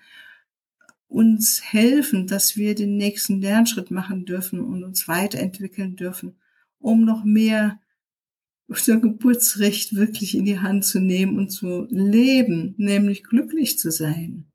uns 1.07 1.62
helfen, 1.62 2.27
dass 2.27 2.57
wir 2.57 2.75
den 2.75 2.97
nächsten 2.97 3.40
Lernschritt 3.40 3.93
machen 3.93 4.25
dürfen 4.25 4.59
und 4.59 4.83
uns 4.83 5.07
weiterentwickeln 5.07 5.95
dürfen, 5.95 6.35
um 6.81 7.05
noch 7.05 7.23
mehr 7.23 7.79
unser 8.67 8.99
Geburtsrecht 8.99 9.95
wirklich 9.95 10.37
in 10.37 10.47
die 10.47 10.59
Hand 10.59 10.85
zu 10.85 10.99
nehmen 10.99 11.38
und 11.38 11.51
zu 11.51 11.87
leben, 11.90 12.75
nämlich 12.77 13.23
glücklich 13.23 13.79
zu 13.79 13.93
sein. 13.93 14.47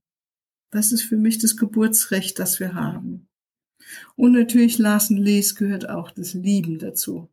Das 0.72 0.92
ist 0.92 1.04
für 1.04 1.18
mich 1.18 1.40
das 1.40 1.58
Geburtsrecht, 1.58 2.40
das 2.40 2.60
wir 2.60 2.74
haben. 2.74 3.28
Und 4.16 4.34
natürlich 4.34 4.78
Larsen 4.78 5.18
Lees 5.18 5.56
gehört 5.56 5.90
auch 5.90 6.12
das 6.12 6.34
Lieben 6.34 6.78
dazu. 6.78 7.30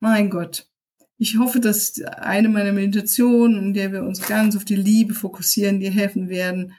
Mein 0.00 0.30
Gott. 0.30 0.68
Ich 1.16 1.38
hoffe, 1.38 1.60
dass 1.60 2.00
eine 2.02 2.48
meiner 2.48 2.72
Meditationen, 2.72 3.58
in 3.58 3.74
der 3.74 3.92
wir 3.92 4.02
uns 4.02 4.20
ganz 4.20 4.56
auf 4.56 4.64
die 4.64 4.76
Liebe 4.76 5.14
fokussieren, 5.14 5.80
dir 5.80 5.90
helfen 5.90 6.28
werden, 6.28 6.74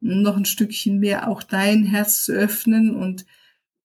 noch 0.00 0.36
ein 0.36 0.44
Stückchen 0.44 0.98
mehr 0.98 1.28
auch 1.28 1.42
dein 1.42 1.84
Herz 1.84 2.24
zu 2.24 2.32
öffnen 2.32 2.94
und 2.94 3.26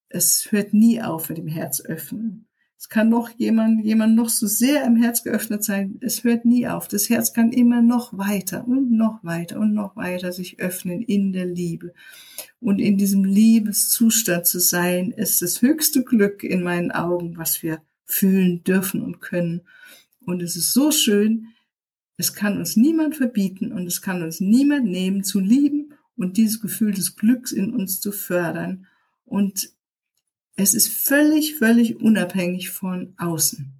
es 0.10 0.52
hört 0.52 0.74
nie 0.74 1.02
auf 1.02 1.30
mit 1.30 1.40
dem 1.40 1.48
Herz 1.48 1.82
öffnen. 1.82 2.48
Es 2.84 2.89
kann 2.89 3.08
noch 3.08 3.30
jemand, 3.38 3.86
jemand 3.86 4.13
noch 4.13 4.28
so 4.28 4.46
sehr 4.46 4.84
im 4.84 4.98
Herz 4.98 5.24
geöffnet 5.24 5.63
sein. 5.63 5.98
Es 6.02 6.26
hört 6.26 6.43
nie 6.43 6.67
auf. 6.67 6.89
Das 6.89 7.08
Herz 7.08 7.32
kann 7.32 7.54
immer 7.54 7.82
noch 7.82 8.17
weiter 8.17 8.67
und 8.67 8.91
noch 8.91 9.24
weiter 9.24 9.58
und 9.58 9.74
noch 9.74 9.96
weiter 9.96 10.34
sich 10.34 10.60
öffnen 10.60 11.02
in 11.02 11.32
der 11.32 11.46
Liebe. 11.46 11.93
Und 12.60 12.80
in 12.80 12.98
diesem 12.98 13.24
Liebeszustand 13.24 14.46
zu 14.46 14.60
sein, 14.60 15.12
ist 15.12 15.41
das 15.41 15.62
höchste 15.62 16.04
Glück 16.04 16.43
in 16.43 16.62
meinen 16.62 16.91
Augen, 16.91 17.38
was 17.38 17.63
wir 17.63 17.82
fühlen 18.04 18.65
dürfen 18.65 19.02
und 19.02 19.22
können. 19.22 19.62
Und 20.26 20.43
es 20.43 20.58
ist 20.58 20.74
so 20.74 20.91
schön, 20.91 21.48
es 22.17 22.34
kann 22.34 22.58
uns 22.58 22.76
niemand 22.76 23.15
verbieten 23.15 23.72
und 23.72 23.88
es 23.88 24.02
kann 24.02 24.22
uns 24.22 24.41
niemand 24.41 24.88
nehmen, 24.88 25.24
zu 25.24 25.39
lieben 25.39 25.93
und 26.17 26.36
dieses 26.36 26.60
Gefühl 26.60 26.91
des 26.91 27.15
Glücks 27.15 27.54
in 27.54 27.74
uns 27.74 28.02
zu 28.02 28.12
fördern. 28.12 28.88
Und 29.24 29.69
es 30.56 30.74
ist 30.74 30.88
völlig, 30.88 31.56
völlig 31.56 32.02
unabhängig 32.02 32.70
von 32.70 33.13
außen. 33.18 33.74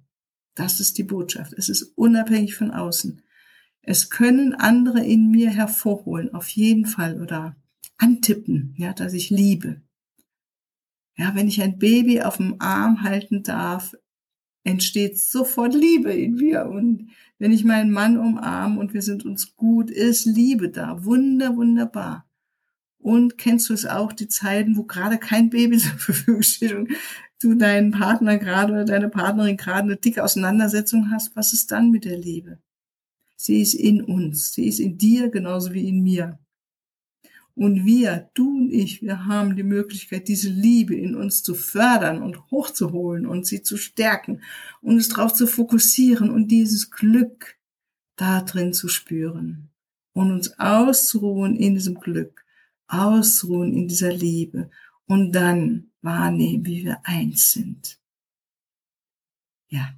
Das 0.54 0.80
ist 0.80 0.98
die 0.98 1.04
Botschaft. 1.04 1.52
Es 1.52 1.68
ist 1.68 1.92
unabhängig 1.96 2.54
von 2.54 2.70
außen. 2.70 3.22
Es 3.82 4.10
können 4.10 4.54
andere 4.54 5.04
in 5.04 5.30
mir 5.30 5.50
hervorholen, 5.50 6.32
auf 6.32 6.48
jeden 6.48 6.86
Fall, 6.86 7.20
oder 7.20 7.56
antippen, 7.98 8.74
ja, 8.76 8.92
dass 8.92 9.12
ich 9.12 9.30
liebe. 9.30 9.82
Ja, 11.16 11.34
wenn 11.34 11.48
ich 11.48 11.62
ein 11.62 11.78
Baby 11.78 12.22
auf 12.22 12.38
dem 12.38 12.60
Arm 12.60 13.02
halten 13.02 13.42
darf, 13.42 13.94
entsteht 14.64 15.18
sofort 15.18 15.74
Liebe 15.74 16.12
in 16.12 16.34
mir. 16.34 16.66
Und 16.66 17.10
wenn 17.38 17.52
ich 17.52 17.64
meinen 17.64 17.92
Mann 17.92 18.18
umarme 18.18 18.80
und 18.80 18.94
wir 18.94 19.02
sind 19.02 19.24
uns 19.24 19.54
gut, 19.54 19.90
ist 19.90 20.24
Liebe 20.24 20.70
da. 20.70 21.04
Wunder, 21.04 21.56
wunderbar. 21.56 22.26
Und 23.04 23.36
kennst 23.36 23.68
du 23.68 23.74
es 23.74 23.84
auch, 23.84 24.14
die 24.14 24.28
Zeiten, 24.28 24.78
wo 24.78 24.84
gerade 24.84 25.18
kein 25.18 25.50
Baby 25.50 25.76
zur 25.78 25.98
Verfügung 25.98 26.40
steht 26.40 26.72
und 26.72 26.90
du 27.38 27.54
deinen 27.54 27.90
Partner 27.90 28.38
gerade 28.38 28.72
oder 28.72 28.86
deine 28.86 29.10
Partnerin 29.10 29.58
gerade 29.58 29.82
eine 29.82 29.96
dicke 29.96 30.24
Auseinandersetzung 30.24 31.10
hast? 31.10 31.36
Was 31.36 31.52
ist 31.52 31.70
dann 31.70 31.90
mit 31.90 32.06
der 32.06 32.16
Liebe? 32.16 32.60
Sie 33.36 33.60
ist 33.60 33.74
in 33.74 34.02
uns. 34.02 34.54
Sie 34.54 34.66
ist 34.66 34.80
in 34.80 34.96
dir 34.96 35.28
genauso 35.28 35.74
wie 35.74 35.86
in 35.86 36.02
mir. 36.02 36.38
Und 37.54 37.84
wir, 37.84 38.30
du 38.32 38.56
und 38.56 38.72
ich, 38.72 39.02
wir 39.02 39.26
haben 39.26 39.54
die 39.54 39.64
Möglichkeit, 39.64 40.26
diese 40.26 40.48
Liebe 40.48 40.96
in 40.96 41.14
uns 41.14 41.42
zu 41.42 41.54
fördern 41.54 42.22
und 42.22 42.50
hochzuholen 42.50 43.26
und 43.26 43.44
sie 43.44 43.60
zu 43.60 43.76
stärken 43.76 44.40
und 44.80 44.96
es 44.96 45.10
darauf 45.10 45.34
zu 45.34 45.46
fokussieren 45.46 46.30
und 46.30 46.48
dieses 46.48 46.90
Glück 46.90 47.58
da 48.16 48.40
drin 48.40 48.72
zu 48.72 48.88
spüren 48.88 49.68
und 50.14 50.32
uns 50.32 50.58
auszuruhen 50.58 51.54
in 51.54 51.74
diesem 51.74 51.96
Glück, 51.96 52.43
ausruhen 52.88 53.74
in 53.74 53.88
dieser 53.88 54.12
Liebe 54.12 54.70
und 55.06 55.32
dann 55.32 55.90
wahrnehmen, 56.02 56.66
wie 56.66 56.84
wir 56.84 57.00
eins 57.04 57.52
sind. 57.52 57.98
Ja. 59.68 59.94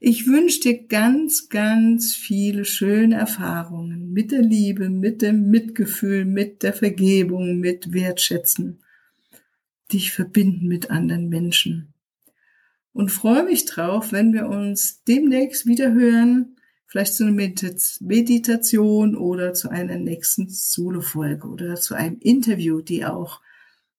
Ich 0.00 0.26
wünsche 0.26 0.60
dir 0.60 0.86
ganz, 0.86 1.48
ganz 1.48 2.14
viele 2.14 2.64
schöne 2.64 3.16
Erfahrungen 3.16 4.12
mit 4.12 4.32
der 4.32 4.42
Liebe, 4.42 4.88
mit 4.88 5.22
dem 5.22 5.50
Mitgefühl, 5.50 6.24
mit 6.24 6.62
der 6.62 6.72
Vergebung, 6.72 7.58
mit 7.58 7.92
Wertschätzen, 7.92 8.82
dich 9.92 10.12
verbinden 10.12 10.68
mit 10.68 10.90
anderen 10.90 11.28
Menschen. 11.28 11.94
Und 12.92 13.10
freue 13.10 13.44
mich 13.44 13.64
drauf, 13.64 14.12
wenn 14.12 14.32
wir 14.32 14.46
uns 14.46 15.02
demnächst 15.04 15.66
wieder 15.66 15.92
hören, 15.92 16.53
vielleicht 16.94 17.14
zu 17.14 17.24
einer 17.24 17.32
Meditation 17.32 19.16
oder 19.16 19.52
zu 19.52 19.68
einer 19.68 19.96
nächsten 19.96 20.48
Solo-Folge 20.48 21.48
oder 21.48 21.74
zu 21.74 21.96
einem 21.96 22.20
Interview, 22.20 22.82
die 22.82 23.04
auch 23.04 23.40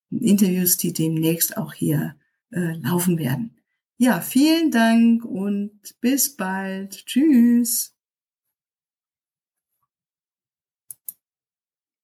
Interviews, 0.09 0.77
die 0.77 0.93
demnächst 0.93 1.57
auch 1.57 1.73
hier 1.73 2.15
äh, 2.51 2.71
laufen 2.77 3.17
werden. 3.17 3.57
Ja, 3.97 4.21
vielen 4.21 4.71
Dank 4.71 5.25
und 5.25 5.77
bis 5.99 6.37
bald. 6.37 7.05
Tschüss. 7.05 7.93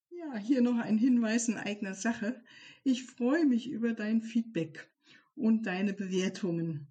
Ja, 0.09 0.35
hier 0.39 0.61
noch 0.61 0.77
ein 0.77 0.97
Hinweis 0.97 1.47
in 1.47 1.55
eigener 1.55 1.93
Sache. 1.93 2.43
Ich 2.83 3.05
freue 3.05 3.45
mich 3.45 3.69
über 3.69 3.93
dein 3.93 4.21
Feedback 4.21 4.91
und 5.35 5.67
deine 5.67 5.93
Bewertungen 5.93 6.90